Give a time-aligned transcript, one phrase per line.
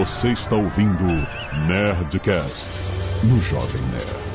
[0.00, 1.04] Você está ouvindo
[1.68, 2.70] Nerdcast
[3.22, 4.30] no Jovem Nerd.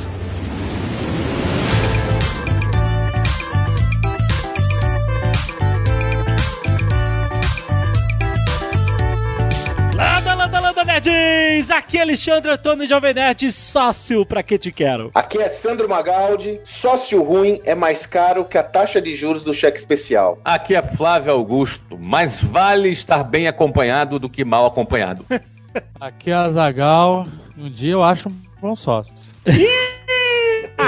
[10.86, 11.72] Nerds!
[11.72, 15.10] Aqui é Alexandre Antônio Jovem Nerd, sócio pra que te quero.
[15.16, 16.62] Aqui é Sandro Magaldi.
[16.64, 20.38] Sócio ruim é mais caro que a taxa de juros do cheque especial.
[20.46, 21.98] Aqui é Flávio Augusto.
[21.98, 25.26] Mais vale estar bem acompanhado do que mal acompanhado.
[26.00, 27.26] Aqui é a Zagal.
[27.58, 29.34] Um dia eu acho um bom sócio.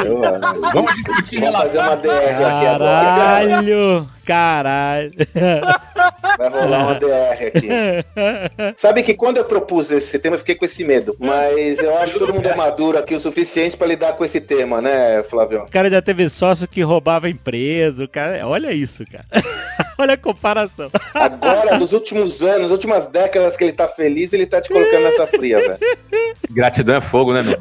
[0.06, 0.20] Eu,
[0.74, 1.96] Vamos discutir Vamos fazer uma.
[1.96, 2.80] DR aqui agora.
[2.80, 4.08] Caralho!
[4.26, 5.12] Caralho!
[6.38, 7.68] Vai rolar uma DR aqui.
[8.76, 11.16] Sabe que quando eu propus esse tema, eu fiquei com esse medo.
[11.20, 14.42] Mas eu acho que todo mundo é maduro aqui o suficiente pra lidar com esse
[14.42, 15.64] tema, né, Flávio?
[15.64, 18.46] O cara já teve sócio que roubava empresa, cara...
[18.48, 19.26] Olha isso, cara.
[19.98, 20.92] Olha a comparação.
[21.14, 25.04] Agora, nos últimos anos, nas últimas décadas que ele tá feliz, ele tá te colocando
[25.04, 25.78] nessa fria, velho.
[26.52, 27.58] Gratidão é fogo, né, meu?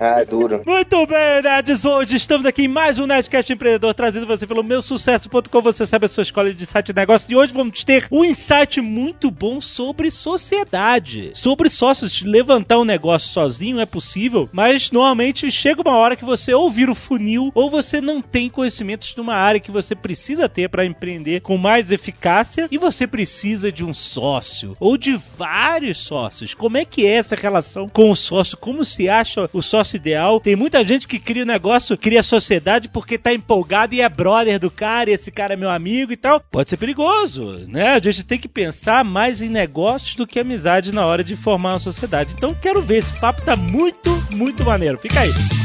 [0.00, 0.62] Ah, é duro.
[0.64, 5.62] Muito bem, Hoje estamos aqui em mais um Nerdcast Empreendedor, trazido você pelo meusucesso.com.
[5.62, 7.32] Você sabe a sua escola de site de negócio.
[7.32, 11.30] E hoje vamos ter um insight muito bom sobre sociedade.
[11.32, 12.20] Sobre sócios.
[12.20, 16.92] Levantar um negócio sozinho é possível, mas normalmente chega uma hora que você ou vira
[16.92, 20.84] o funil, ou você não tem conhecimentos de uma área que você precisa ter para
[20.84, 26.52] empreender com mais eficácia e você precisa de um sócio ou de vários sócios.
[26.52, 28.58] Como é que é essa relação com o sócio?
[28.58, 30.38] Como se acha o sócio ideal?
[30.38, 34.70] Tem muita gente que cria negócio, cria sociedade porque tá empolgado e é brother do
[34.70, 36.40] cara, e esse cara é meu amigo e tal.
[36.40, 37.94] Pode ser perigoso, né?
[37.94, 41.72] A gente tem que pensar mais em negócios do que amizade na hora de formar
[41.72, 42.34] uma sociedade.
[42.36, 44.98] Então quero ver, esse papo tá muito, muito maneiro.
[44.98, 45.55] Fica aí.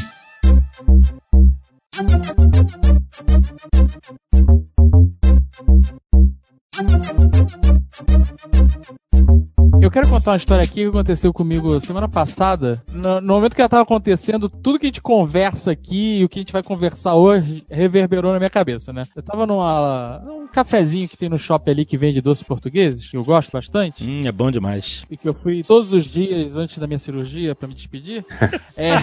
[10.21, 12.83] Contar uma história aqui que aconteceu comigo semana passada.
[12.93, 16.29] No, no momento que ela tava acontecendo, tudo que a gente conversa aqui e o
[16.29, 19.01] que a gente vai conversar hoje reverberou na minha cabeça, né?
[19.15, 23.17] Eu tava numa, num cafezinho que tem no shopping ali que vende doces portugueses, que
[23.17, 24.03] eu gosto bastante.
[24.03, 25.03] Hum, é bom demais.
[25.09, 28.23] E que eu fui todos os dias antes da minha cirurgia pra me despedir.
[28.77, 28.93] É,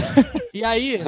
[0.53, 0.99] e aí,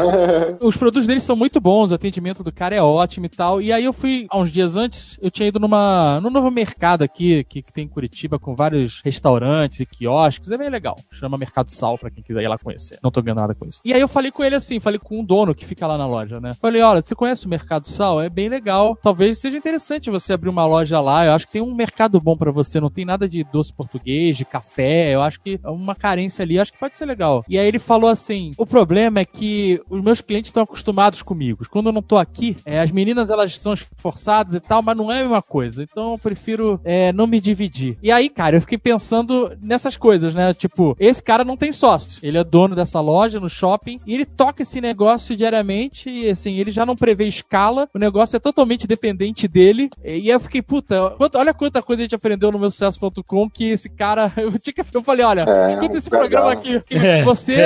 [0.60, 3.60] os produtos deles são muito bons, o atendimento do cara é ótimo e tal.
[3.60, 7.02] E aí eu fui, há uns dias antes, eu tinha ido numa, num novo mercado
[7.02, 10.50] aqui, que, que tem em Curitiba, com vários restaurantes e quiosques.
[10.50, 10.96] É bem legal.
[11.12, 12.98] Chama Mercado Sal, pra quem quiser ir lá conhecer.
[13.02, 13.80] Não tô ganhando nada com isso.
[13.84, 16.06] E aí eu falei com ele assim, falei com um dono que fica lá na
[16.06, 16.52] loja, né?
[16.60, 18.22] Falei, olha, você conhece o Mercado Sal?
[18.22, 18.96] É bem legal.
[19.02, 21.26] Talvez seja interessante você abrir uma loja lá.
[21.26, 22.80] Eu acho que tem um mercado bom pra você.
[22.80, 25.14] Não tem nada de doce português, de café.
[25.14, 26.58] Eu acho que é uma carência ali.
[26.58, 27.44] Acho que pode ser legal.
[27.48, 31.64] E aí ele falou assim: o problema é que os meus clientes estão acostumados comigo.
[31.70, 35.12] Quando eu não tô aqui, é, as meninas elas são esforçadas e tal, mas não
[35.12, 35.82] é a mesma coisa.
[35.82, 37.96] Então eu prefiro é, não me dividir.
[38.02, 39.56] E aí, cara, eu fiquei pensando
[39.90, 40.54] nessas coisas, né?
[40.54, 42.20] Tipo, esse cara não tem sócio.
[42.22, 46.54] Ele é dono dessa loja no shopping e ele toca esse negócio diariamente e assim,
[46.56, 47.88] ele já não prevê escala.
[47.92, 49.90] O negócio é totalmente dependente dele.
[50.04, 53.50] E aí eu fiquei, puta, quanta- olha quanta coisa a gente aprendeu no meu sucesso.com
[53.50, 54.32] que esse cara.
[54.40, 56.20] Eu, tinha que, eu falei, olha, É, escuta esse legal.
[56.20, 56.80] programa aqui.
[56.88, 57.22] que É.
[57.24, 57.56] Você,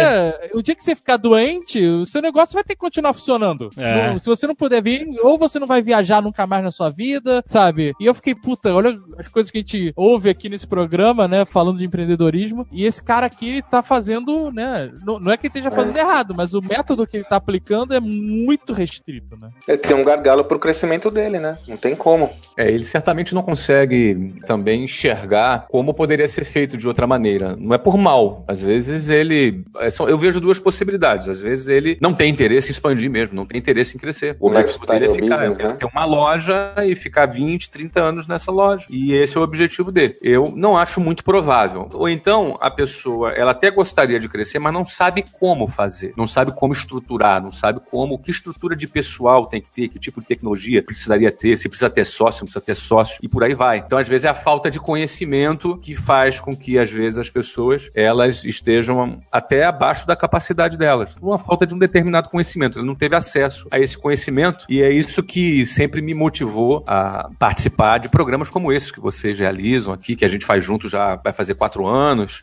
[0.55, 3.71] o dia que você ficar doente, o seu negócio vai ter que continuar funcionando.
[3.77, 4.09] É.
[4.13, 6.91] Não- se você não puder vir, ou você não vai viajar nunca mais na sua
[6.91, 7.93] vida, sabe?
[8.01, 11.45] E eu fiquei, puta, olha as coisas que a gente ouve aqui nesse programa, né?
[11.45, 12.67] Falando de empreendedorismo.
[12.73, 14.91] E esse cara aqui tá fazendo, né?
[15.05, 17.93] Não, não é que ele esteja fazendo errado, mas o método que ele tá aplicando
[17.95, 19.51] é muito restrito, né?
[19.69, 21.59] Ele tem um gargalo pro crescimento dele, né?
[21.69, 22.31] Não tem como.
[22.57, 27.57] É, ele certamente não consegue também enxergar como poderia ser feito de outra maneira.
[27.59, 28.45] Não é por mal.
[28.49, 29.65] Às vezes ele.
[29.79, 31.29] é só- Eu vejo duas possibilidades.
[31.29, 34.37] Às vezes ele não tem interesse em expandir mesmo, não tem interesse em crescer.
[34.39, 35.77] O objetivo dele é ficar, business, é né?
[35.79, 38.87] ter uma loja e ficar 20, 30 anos nessa loja.
[38.89, 40.15] E esse é o objetivo dele.
[40.23, 41.89] Eu não acho muito provável.
[42.05, 46.27] Ou então a pessoa, ela até gostaria de crescer, mas não sabe como fazer, não
[46.27, 50.21] sabe como estruturar, não sabe como, que estrutura de pessoal tem que ter, que tipo
[50.21, 53.55] de tecnologia precisaria ter, se precisa ter sócio, não precisa ter sócio e por aí
[53.55, 53.79] vai.
[53.79, 57.31] Então às vezes é a falta de conhecimento que faz com que às vezes as
[57.31, 62.79] pessoas elas estejam até abaixo da capacidade delas, uma falta de um determinado conhecimento.
[62.79, 67.31] Ele não teve acesso a esse conhecimento e é isso que sempre me motivou a
[67.39, 71.15] participar de programas como esses que vocês realizam aqui, que a gente faz junto já
[71.15, 71.94] vai fazer quatro anos,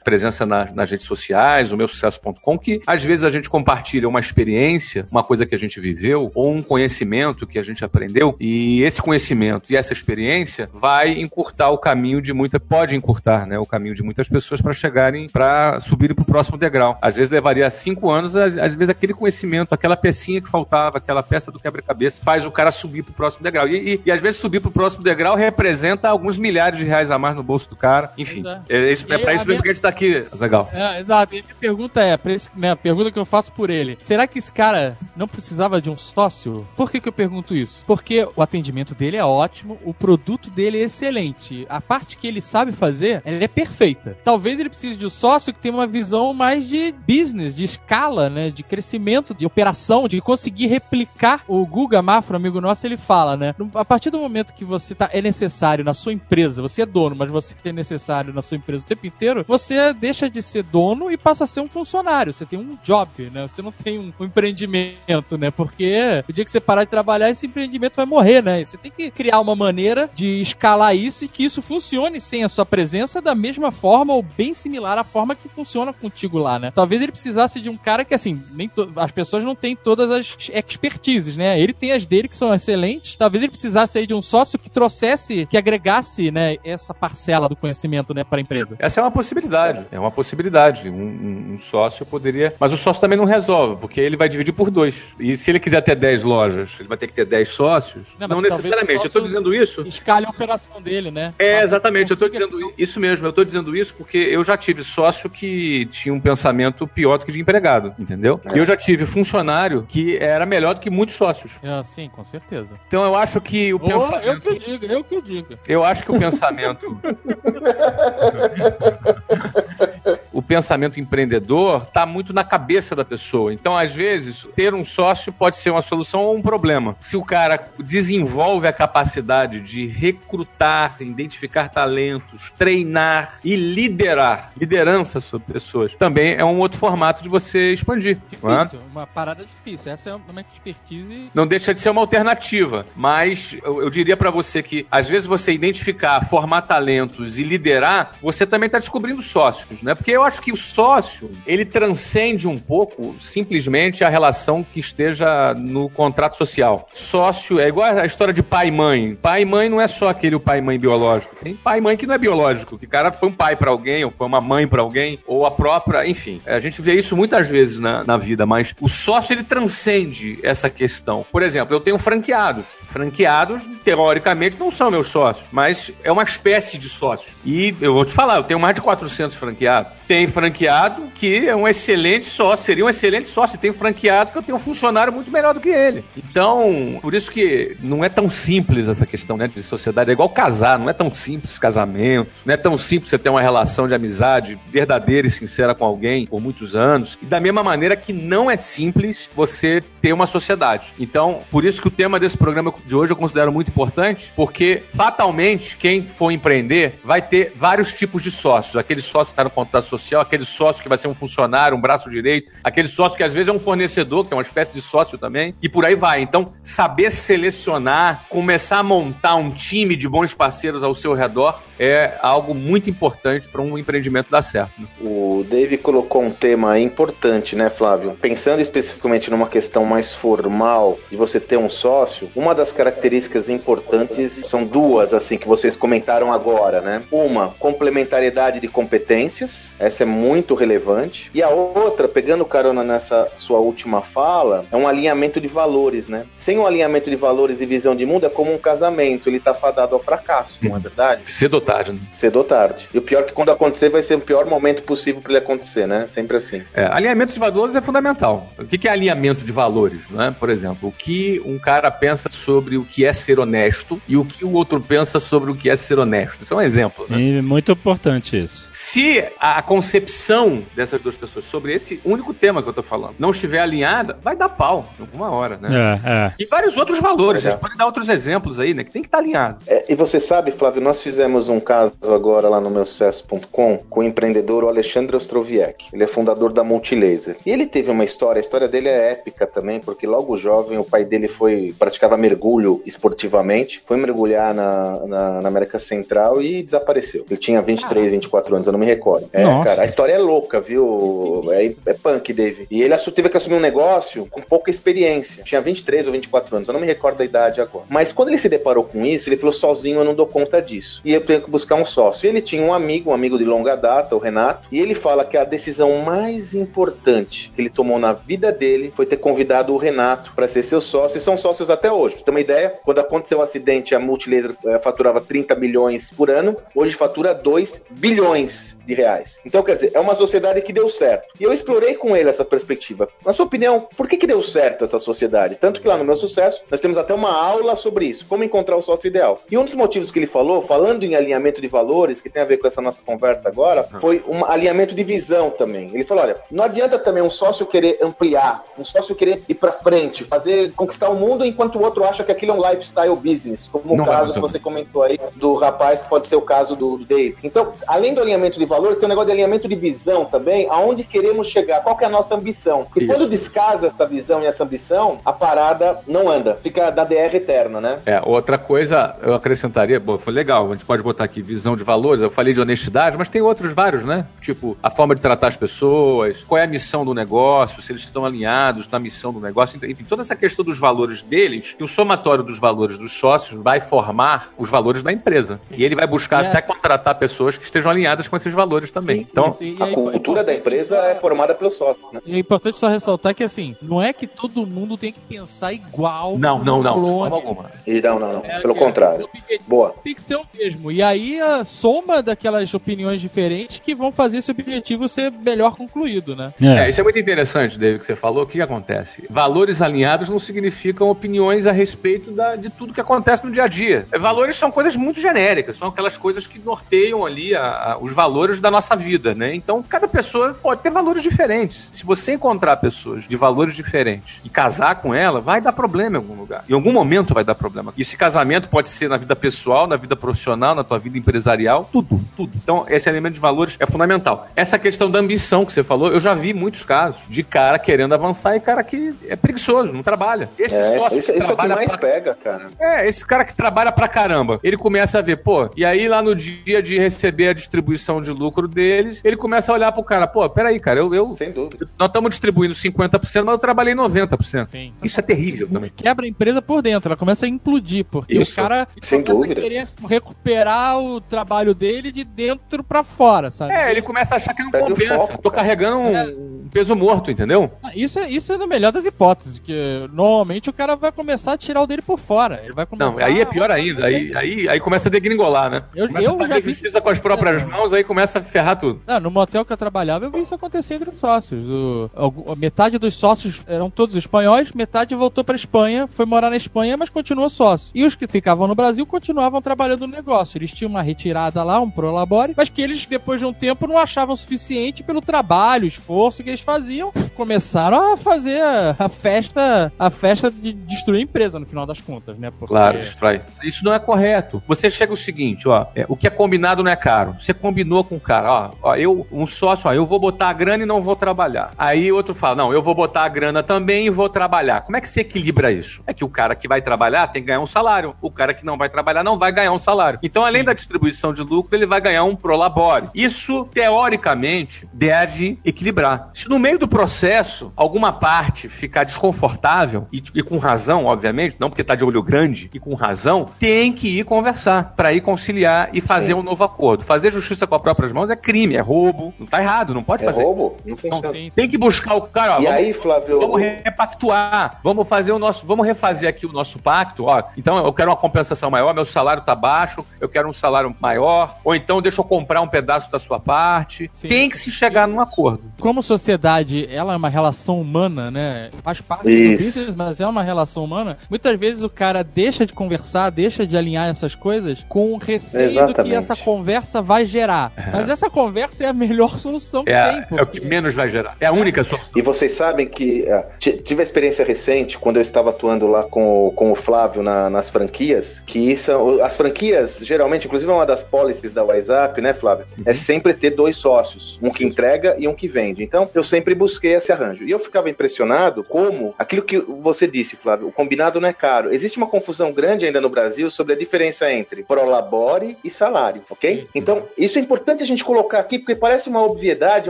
[0.04, 4.20] presença na- nas redes sociais, o meu sucesso.com, que às vezes a gente compartilha uma
[4.20, 8.82] experiência, uma coisa que a gente viveu, ou um conhecimento que a gente aprendeu, e
[8.84, 13.66] esse conhecimento e essa experiência vai encurtar o caminho de muita, pode encurtar, né, o
[13.66, 16.98] caminho de muitas pessoas para chegarem, para subirem para o próximo degrau.
[17.02, 21.24] Às vezes levaria cinco anos, às, às vezes aquele conhecimento, aquela pecinha que faltava, aquela
[21.24, 23.68] peça do quebra-cabeça, faz o cara subir para o próximo degrau.
[23.68, 27.12] E, e- e às vezes subir para o próximo degrau representa alguns milhares de reais
[27.12, 28.12] a mais no bolso do cara.
[28.18, 30.70] Enfim, é, esse isso, é pra isso mesmo que a gente tá aqui, legal.
[30.74, 31.36] É, exato.
[31.36, 33.98] E a minha pergunta é, pra esse, né, a pergunta que eu faço por ele,
[34.00, 36.68] será que esse cara não precisava de um sócio?
[36.76, 37.84] Por que, que eu pergunto isso?
[37.86, 42.42] Porque o atendimento dele é ótimo, o produto dele é excelente, a parte que ele
[42.42, 44.18] sabe fazer, ela é perfeita.
[44.24, 48.30] Talvez ele precise de um sócio que tenha uma visão mais de business, de escala,
[48.30, 51.44] né, de crescimento, de operação, de conseguir replicar.
[51.48, 55.10] O Guga Mafra, amigo nosso, ele fala, né, a partir do momento que você tá,
[55.12, 58.84] é necessário na sua empresa, você é dono, mas você é necessário na sua empresa
[58.84, 62.34] o tempo inteiro, você deixa de ser dono e passa a ser um funcionário.
[62.34, 63.48] Você tem um job, né?
[63.48, 65.52] Você não tem um, um empreendimento, né?
[65.52, 68.62] Porque o dia que você parar de trabalhar, esse empreendimento vai morrer, né?
[68.62, 72.44] E você tem que criar uma maneira de escalar isso e que isso funcione sem
[72.44, 76.60] a sua presença da mesma forma ou bem similar à forma que funciona contigo lá,
[76.60, 76.72] né?
[76.72, 80.38] Talvez ele precisasse de um cara que, assim, nem as pessoas não têm todas as
[80.54, 81.60] expertises, né?
[81.60, 83.16] Ele tem as dele que são excelentes.
[83.16, 87.56] Talvez ele precisasse aí de um sócio que trouxesse, que agregasse, né, essa parcela do
[87.56, 88.76] conhecimento, né, para a empresa.
[88.80, 89.88] Essa é uma possibilidade.
[89.92, 90.90] É uma possibilidade.
[90.90, 92.54] Um, um, um, sócio poderia.
[92.60, 95.08] Mas o sócio também não resolve, porque ele vai dividir por dois.
[95.20, 98.08] E se ele quiser ter 10 lojas, ele vai ter que ter 10 sócios.
[98.20, 99.00] Não, não necessariamente.
[99.00, 99.86] Eu estou dizendo isso.
[99.88, 101.34] Escalhe a operação dele, né?
[101.38, 102.12] É, exatamente.
[102.12, 103.26] Eu estou dizendo isso mesmo.
[103.26, 107.26] Eu estou dizendo isso porque eu já tive sócio que tinha um pensamento pior do
[107.26, 108.40] que de empregado, entendeu?
[108.46, 108.56] É.
[108.56, 111.60] E eu já tive funcionário que era melhor do que muitos sócios.
[111.62, 112.70] É, sim, com certeza.
[112.88, 114.26] Então eu acho que o oh, pensamento.
[114.26, 115.48] Eu que digo, eu que digo.
[115.68, 117.00] Eu acho que o pensamento.
[120.32, 123.54] o pensamento empreendedor está muito na cabeça da pessoa.
[123.54, 126.96] Então, às vezes, ter um sócio pode ser uma solução ou um problema.
[127.00, 135.54] Se o cara desenvolve a capacidade de recrutar, identificar talentos, treinar e liderar, liderança sobre
[135.54, 138.18] pessoas, também é um outro formato de você expandir.
[138.32, 138.36] É?
[138.36, 138.92] Difícil, é?
[138.92, 139.92] uma parada difícil.
[139.92, 141.30] Essa é uma expertise.
[141.34, 145.28] Não deixa de ser uma alternativa, mas eu, eu diria para você que às vezes
[145.28, 149.96] você identificar, formar talentos e liderar, você também está descobrindo sócios, né?
[149.96, 155.54] Porque eu acho que o sócio, ele transcende um pouco simplesmente a relação que esteja
[155.54, 156.90] no contrato social.
[156.92, 159.16] Sócio é igual a história de pai e mãe.
[159.16, 161.36] Pai e mãe não é só aquele pai e mãe biológico.
[161.42, 164.04] Tem pai e mãe que não é biológico, que cara foi um pai para alguém,
[164.04, 166.42] ou foi uma mãe para alguém, ou a própria, enfim.
[166.46, 170.70] A gente vê isso muitas vezes na, na vida, mas o sócio ele transcende essa
[170.70, 171.26] questão.
[171.32, 172.68] Por exemplo, eu tenho franqueados.
[172.88, 177.36] Franqueados, teoricamente, não são meus sócios, mas é uma espécie de sócio.
[177.46, 179.94] E eu vou te falar, eu tenho mais de 400 franqueados.
[180.08, 183.58] Tem franqueado que é um excelente sócio, seria um excelente sócio.
[183.58, 186.04] Tem franqueado que eu tenho um funcionário muito melhor do que ele.
[186.18, 190.10] Então, por isso que não é tão simples essa questão né, de sociedade.
[190.10, 193.42] É igual casar, não é tão simples casamento, não é tão simples você ter uma
[193.42, 197.18] relação de amizade verdadeira e sincera com alguém por muitos anos.
[197.22, 200.94] E da mesma maneira que não é simples você ter uma sociedade.
[201.00, 204.84] Então, por isso que o tema desse programa de hoje eu considero muito importante, porque
[204.92, 208.71] fatalmente quem for empreender vai ter vários tipos de sócios.
[208.80, 211.82] Aquele sócio que está no contrato social, aquele sócio que vai ser um funcionário, um
[211.82, 214.82] braço direito, aquele sócio que às vezes é um fornecedor, que é uma espécie de
[214.82, 216.22] sócio também, e por aí vai.
[216.22, 222.16] Então, saber selecionar, começar a montar um time de bons parceiros ao seu redor é
[222.22, 224.80] algo muito importante para um empreendimento dar certo.
[224.80, 224.88] Né?
[225.02, 228.16] O Dave colocou um tema importante, né, Flávio?
[228.22, 234.44] Pensando especificamente numa questão mais formal de você ter um sócio, uma das características importantes
[234.46, 237.02] são duas, assim, que vocês comentaram agora, né?
[237.12, 241.30] Uma, complementariedade de competências, essa é muito relevante.
[241.34, 246.26] E a outra, pegando carona nessa sua última fala, é um alinhamento de valores, né?
[246.36, 249.54] Sem um alinhamento de valores e visão de mundo, é como um casamento, ele tá
[249.54, 251.32] fadado ao fracasso, não é verdade?
[251.32, 252.00] Cedo ou tarde, né?
[252.12, 252.90] Cedo ou tarde.
[252.94, 255.40] E o pior é que quando acontecer, vai ser o pior momento possível para ele
[255.40, 256.06] acontecer, né?
[256.08, 256.62] Sempre assim.
[256.74, 258.50] É, alinhamento de valores é fundamental.
[258.58, 260.36] O que é alinhamento de valores, né?
[260.40, 264.26] Por exemplo, o que um cara pensa sobre o que é ser honesto e o
[264.26, 266.44] que o outro pensa sobre o que é ser honesto.
[266.44, 267.20] Isso é um exemplo, né?
[267.20, 268.51] E muito importante isso.
[268.72, 273.32] Se a concepção dessas duas pessoas sobre esse único tema que eu tô falando não
[273.32, 275.70] estiver alinhada, vai dar pau alguma hora, né?
[276.04, 276.34] É, é.
[276.40, 277.46] E vários outros valores.
[277.46, 278.84] A gente pode dar outros exemplos aí, né?
[278.84, 279.64] Que tem que estar tá alinhado.
[279.68, 284.00] É, e você sabe, Flávio, nós fizemos um caso agora lá no meu sucesso.com com
[284.00, 285.86] o empreendedor Alexandre Ostroviec.
[285.94, 287.38] Ele é fundador da Multilaser.
[287.46, 290.84] E ele teve uma história, a história dele é épica também, porque logo jovem o
[290.84, 297.26] pai dele foi praticava mergulho esportivamente, foi mergulhar na, na, na América Central e desapareceu.
[297.30, 299.30] Ele tinha 23, 24 anos, eu não me recordo.
[299.34, 299.70] É, Nossa.
[299.70, 301.44] cara, a história é louca, viu?
[301.52, 302.68] É, é punk, Dave.
[302.70, 305.44] E ele teve que assumir um negócio com pouca experiência.
[305.44, 307.86] Tinha 23 ou 24 anos, eu não me recordo da idade agora.
[307.90, 311.02] Mas quando ele se deparou com isso, ele falou: sozinho eu não dou conta disso.
[311.04, 312.26] E eu tenho que buscar um sócio.
[312.26, 315.26] E ele tinha um amigo, um amigo de longa data, o Renato, e ele fala
[315.26, 319.78] que a decisão mais importante que ele tomou na vida dele foi ter convidado o
[319.78, 322.16] Renato para ser seu sócio, e são sócios até hoje.
[322.16, 325.56] Pra você ter uma ideia, quando aconteceu o um acidente, a Multilaser eh, faturava 30
[325.56, 329.40] milhões por ano, hoje fatura 2 bilhões de de reais.
[329.46, 331.28] Então, quer dizer, é uma sociedade que deu certo.
[331.40, 333.08] E eu explorei com ele essa perspectiva.
[333.26, 335.56] Na sua opinião, por que, que deu certo essa sociedade?
[335.56, 338.76] Tanto que lá no meu sucesso, nós temos até uma aula sobre isso, como encontrar
[338.76, 339.40] o sócio ideal.
[339.50, 342.46] E um dos motivos que ele falou, falando em alinhamento de valores, que tem a
[342.46, 345.90] ver com essa nossa conversa agora, foi um alinhamento de visão também.
[345.94, 349.72] Ele falou: olha, não adianta também um sócio querer ampliar, um sócio querer ir para
[349.72, 353.68] frente, fazer conquistar o mundo enquanto o outro acha que aquilo é um lifestyle business,
[353.68, 356.42] como Não o vai caso que você comentou aí do rapaz, que pode ser o
[356.42, 357.38] caso do Dave.
[357.44, 361.04] Então, além do alinhamento de valores, tem um negócio de alinhamento de visão também, aonde
[361.04, 362.86] queremos chegar, qual que é a nossa ambição.
[362.96, 363.08] E Isso.
[363.08, 367.82] quando descasa essa visão e essa ambição, a parada não anda, fica da DR eterna,
[367.82, 368.00] né?
[368.06, 371.84] É, outra coisa eu acrescentaria, bom, foi legal, a gente pode botar aqui visão de
[371.84, 374.26] valores, eu falei de honestidade, mas tem outros vários, né?
[374.42, 378.02] Tipo, a forma de tratar as pessoas, qual é a missão do negócio, se eles
[378.02, 381.88] estão alinhados na missão do negócio, enfim, toda essa questão dos valores deles, e o
[381.88, 385.60] somatório dos valores dos sócios vai formar os valores da empresa.
[385.72, 389.28] E ele vai buscar E até contratar pessoas que estejam alinhadas com esses valores também.
[389.32, 392.20] Então, Isso, e A aí, cultura da empresa é formada pelos sócios, né?
[392.26, 395.74] E é importante só ressaltar que, assim, não é que todo mundo tem que pensar
[395.74, 396.38] igual.
[396.38, 397.18] não, não, não, de clone.
[397.20, 397.72] forma alguma.
[397.86, 398.42] E não, não, não.
[398.46, 399.26] É, Pelo que contrário.
[399.26, 399.94] objetivo Boa.
[400.04, 400.92] Tem que ser o mesmo.
[400.92, 406.36] E aí a soma daquelas opiniões diferentes que vão fazer esse objetivo ser melhor concluído,
[406.36, 406.54] né?
[406.62, 408.44] É, isso é muito interessante, David, que você falou.
[408.44, 409.24] O que, acontece?
[409.30, 413.68] Valores alinhados não significam opiniões a respeito da- de tudo que acontece no dia a
[413.68, 414.06] dia.
[414.12, 418.14] É, Valores são coisas muito genéricas, são aquelas coisas que norteiam ali a- a- os
[418.14, 419.54] valores da nossa vida, né?
[419.56, 421.90] Então, cada pessoa pode ter valores diferentes.
[421.92, 426.20] Se você encontrar pessoas de valores diferentes e casar com ela, vai dar problema em
[426.22, 426.64] algum lugar.
[426.70, 427.94] Em algum momento vai dar problema.
[427.98, 431.90] E esse casamento pode ser na vida pessoal, na vida profissional, na tua vida empresarial,
[431.92, 432.52] tudo, tudo.
[432.56, 434.48] Então, esse elemento de valores é fundamental.
[434.56, 438.14] Essa questão da ambição que você falou, eu já vi muitos casos de cara querendo
[438.14, 440.50] avançar e cara que é preguiçoso, não trabalha.
[440.58, 442.70] Esse É, sócio isso, que isso é o que trabalha mais pra pega, cara.
[442.80, 446.22] é, esse cara que trabalha pra caramba, ele começa a ver, pô, e aí lá
[446.22, 447.81] no dia de receber a distribuição
[448.22, 451.52] de lucro deles, ele começa a olhar pro cara, pô, peraí, cara, eu, eu Sem
[451.52, 451.86] dúvida.
[452.00, 454.68] nós estamos distribuindo 50%, mas eu trabalhei 90%.
[454.68, 454.94] Sim.
[455.04, 455.92] Isso é terrível também.
[455.96, 459.34] Quebra a empresa por dentro, ela começa a implodir, porque Isso, o cara sem começa
[459.40, 459.58] dúvidas.
[459.64, 463.74] a querer recuperar o trabalho dele de dentro pra fora, sabe?
[463.74, 465.20] É, ele começa a achar que não Perde compensa.
[465.20, 465.64] foco, Tô cara.
[465.64, 466.34] carregando um, É.
[466.72, 467.72] peso morto, entendeu?
[467.96, 471.58] Isso é, isso é na melhor das hipóteses, que normalmente o cara vai começar a
[471.58, 472.62] tirar o dele por fora.
[472.64, 474.06] Ele vai começar Não, aí é pior ainda.
[474.06, 475.84] Aí, aí, aí começa a degringolar, né?
[475.96, 479.02] Eu- começa eu já vi- justiça com as próprias mãos, aí começa a ferrar tudo.
[479.08, 481.66] Não, no motel que eu trabalhava, eu vi isso acontecer entre os sócios.
[481.70, 486.96] O, metade dos sócios eram todos espanhóis, metade voltou pra Espanha, foi morar na Espanha,
[486.98, 487.92] mas continua sócio.
[487.96, 490.58] E os que ficavam no Brasil continuavam trabalhando no negócio.
[490.58, 493.98] Eles tinham uma retirada lá, um prolabore, mas que eles, depois de um tempo, não
[493.98, 497.12] achavam suficiente pelo trabalho, esforço que eles faziam.
[497.36, 502.00] Começaram a fazer a, a festa, a festa de destruir a empresa, no final das
[502.02, 502.52] contas, né?
[502.52, 503.42] Porque- Claro, destrói.
[503.64, 504.62] Isso não é correto.
[504.68, 507.36] Você chega o seguinte, ó, é, o que é combinado não é caro.
[507.40, 510.54] Você combinou com o cara, ó, ó, eu, um sócio, ó, eu vou botar a
[510.54, 511.72] grana e não vou trabalhar.
[511.78, 514.82] Aí outro fala, não, eu vou botar a grana também e vou trabalhar.
[514.82, 516.04] Como é que você equilibra isso?
[516.08, 518.16] É que o cara que vai trabalhar tem que ganhar um salário.
[518.22, 520.20] O cara que não vai trabalhar não vai ganhar um salário.
[520.24, 523.08] Então, além da distribuição de lucro, ele vai ganhar um prolabore.
[523.14, 526.30] Isso, teoricamente, deve equilibrar.
[526.34, 531.70] Se no meio do processo alguma parte ficar desconfortável, e, e com razão, obviamente, não
[531.70, 535.90] porque tá de olho grande, e com razão, tem que ir conversar para ir conciliar
[535.94, 536.40] e fazer Sim.
[536.40, 537.04] um novo acordo.
[537.04, 540.24] Fazer justiça com as próprias mãos é crime, é roubo, não tá errado, não pode
[540.24, 540.44] É fazer.
[540.44, 540.78] roubo?
[540.86, 540.96] Não
[541.32, 541.50] sim.
[541.54, 543.60] Tem que buscar o cara, ó, E vamos- aí, Flávio, Vamos
[544.06, 547.44] repactuar, vamos fazer o nosso, vamos refazer aqui o nosso pacto, ó.
[547.58, 551.56] Então eu quero uma compensação maior, meu salário tá baixo, eu quero um salário maior,
[551.64, 554.10] ou então deixa eu comprar um pedaço da sua parte.
[554.14, 554.28] Sim.
[554.28, 555.64] Tem que se chegar num acordo.
[555.80, 558.70] como sociedade ela é uma relação humana, né?
[558.84, 559.64] Faz parte do Isso.
[559.80, 561.18] business, mas é uma relação humana.
[561.30, 565.70] Muitas vezes o cara deixa de conversar, deixa de alinhar essas coisas com o receio
[565.70, 566.16] do que Exatamente.
[566.16, 567.72] essa conversa vai gerar.
[567.92, 570.94] Mas essa conversa é a melhor solução que É, tem, é o porque que menos
[570.94, 571.36] vai gerar.
[571.40, 572.12] É a única solução.
[572.16, 576.04] E vocês sabem que ah, ti- tive a experiência recente quando eu estava atuando lá
[576.04, 580.76] com, o- com o Flávio na- nas franquias, que são as franquias, geralmente, inclusive é
[580.76, 582.66] uma das policies da WhatsApp, né, Flávio?
[582.86, 585.84] É sempre ter dois sócios, um que entrega e um que vende.
[585.84, 587.46] Então, eu sempre busquei esse arranjo.
[587.46, 591.74] E eu ficava impressionado como aquilo que você disse, Flávio, o combinado não é caro.
[591.74, 596.62] Existe uma confusão grande ainda no Brasil sobre a diferença entre prolabore e salário, ok?
[596.62, 596.68] Sim.
[596.76, 599.90] Então, isso é importante a gente colocar aqui, porque parece uma obviedade,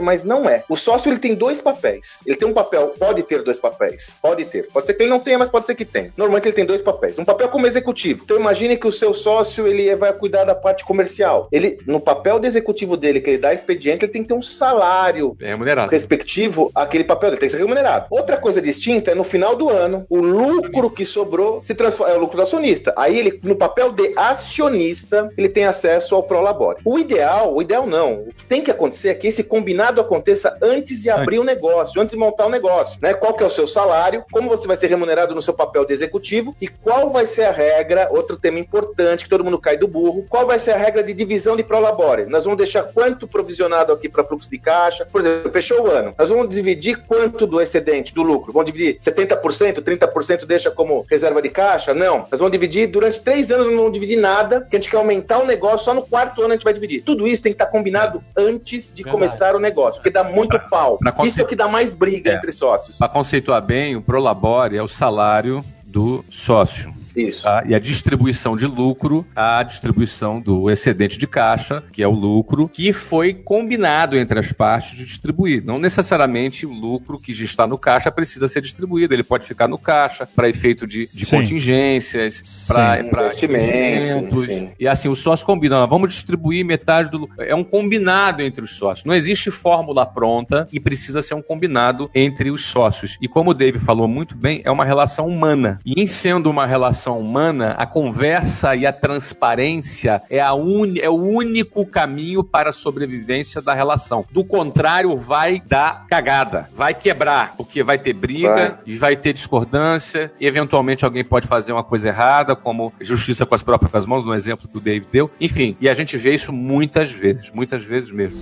[0.00, 0.64] mas não é.
[0.68, 2.20] O sócio ele tem dois papéis.
[2.26, 4.14] Ele tem um papel, pode ter dois papéis.
[4.20, 4.68] Pode ter.
[4.72, 6.12] Pode ser que ele não tenha, mas pode ser que tenha.
[6.16, 7.18] Normalmente ele tem dois papéis.
[7.18, 8.22] Um papel como executivo.
[8.24, 11.48] Então imagine que o seu sócio ele vai cuidar da parte comercial.
[11.52, 14.42] Ele, no papel de executivo dele, que ele dá expediente, ele tem que ter um
[14.42, 15.90] salário É remunerado.
[15.90, 18.06] respectivo àquele papel, ele tem que ser remunerado.
[18.10, 22.16] Outra coisa distinta é no final do ano, o lucro que sobrou se transforma, é
[22.16, 22.92] o lucro do acionista.
[22.96, 26.78] Aí ele, no papel de acionista, ele tem acesso ao Prolabore.
[26.84, 28.22] O ideal, o ideal não.
[28.22, 32.00] O que tem que acontecer é que esse combinado aconteça antes de abrir o negócio,
[32.00, 32.98] antes de montar o negócio.
[33.00, 33.14] Né?
[33.14, 35.92] Qual que é o seu salário, como você vai ser remunerado no seu papel de
[35.92, 39.88] executivo e qual vai ser a regra, outro tema importante que todo mundo cai do
[39.88, 42.26] burro, qual vai ser a regra de divisão de prolabore?
[42.26, 45.06] Nós vamos deixar quanto provisionado aqui para fluxo de caixa?
[45.06, 46.14] Por exemplo, fechou o ano.
[46.18, 48.52] Nós vamos dividir quanto do excedente, do lucro?
[48.52, 51.94] Vamos dividir 70%, 30% deixa como reserva de caixa?
[51.94, 52.18] Não.
[52.30, 55.38] Nós vamos dividir durante três anos, não vamos dividir nada, que a gente quer aumentar
[55.38, 57.02] o negócio, só no quarto ano a gente vai dividir.
[57.12, 59.12] Tudo isso tem que estar combinado antes de Verdade.
[59.12, 60.96] começar o negócio, porque dá muito pau.
[60.96, 62.34] pra conce- Isso é o que dá mais briga É.
[62.36, 62.96] entre sócios.
[62.96, 66.90] Para conceituar bem, o Prolabore é o salário do sócio.
[67.16, 67.44] Isso.
[67.44, 67.62] tá?
[67.66, 72.68] E a distribuição de lucro, a distribuição do excedente de caixa, que é o lucro,
[72.68, 75.64] que foi combinado entre as partes de distribuir.
[75.64, 79.14] Não necessariamente o lucro que já está no caixa precisa ser distribuído.
[79.14, 81.36] Ele pode ficar no caixa para efeito de, de Sim.
[81.36, 83.08] contingências, para Sim.
[83.08, 84.70] Investimento, enfim.
[84.78, 87.42] E assim, os sócios combinam, "Ah, vamos distribuir metade do lucro.
[87.42, 89.04] É um combinado entre os sócios.
[89.04, 93.18] Não existe fórmula pronta e precisa ser um combinado entre os sócios.
[93.20, 95.80] E como o Dave falou muito bem, é uma relação humana.
[95.84, 101.08] E em sendo uma relação humana, a conversa e a transparência é, a uni- é
[101.10, 104.24] o único caminho para a sobrevivência da relação.
[104.30, 108.78] Do contrário, vai dar cagada, vai quebrar, porque vai ter briga, Vai.
[108.86, 113.54] e vai ter discordância, e eventualmente alguém pode fazer uma coisa errada, como justiça com
[113.54, 115.30] as próprias mãos, no exemplo que o David deu.
[115.40, 118.40] Enfim, e a gente vê isso muitas vezes, muitas vezes mesmo.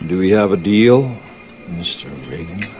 [0.00, 1.04] Do we have a deal,
[1.68, 2.08] Mr.
[2.28, 2.79] Reagan?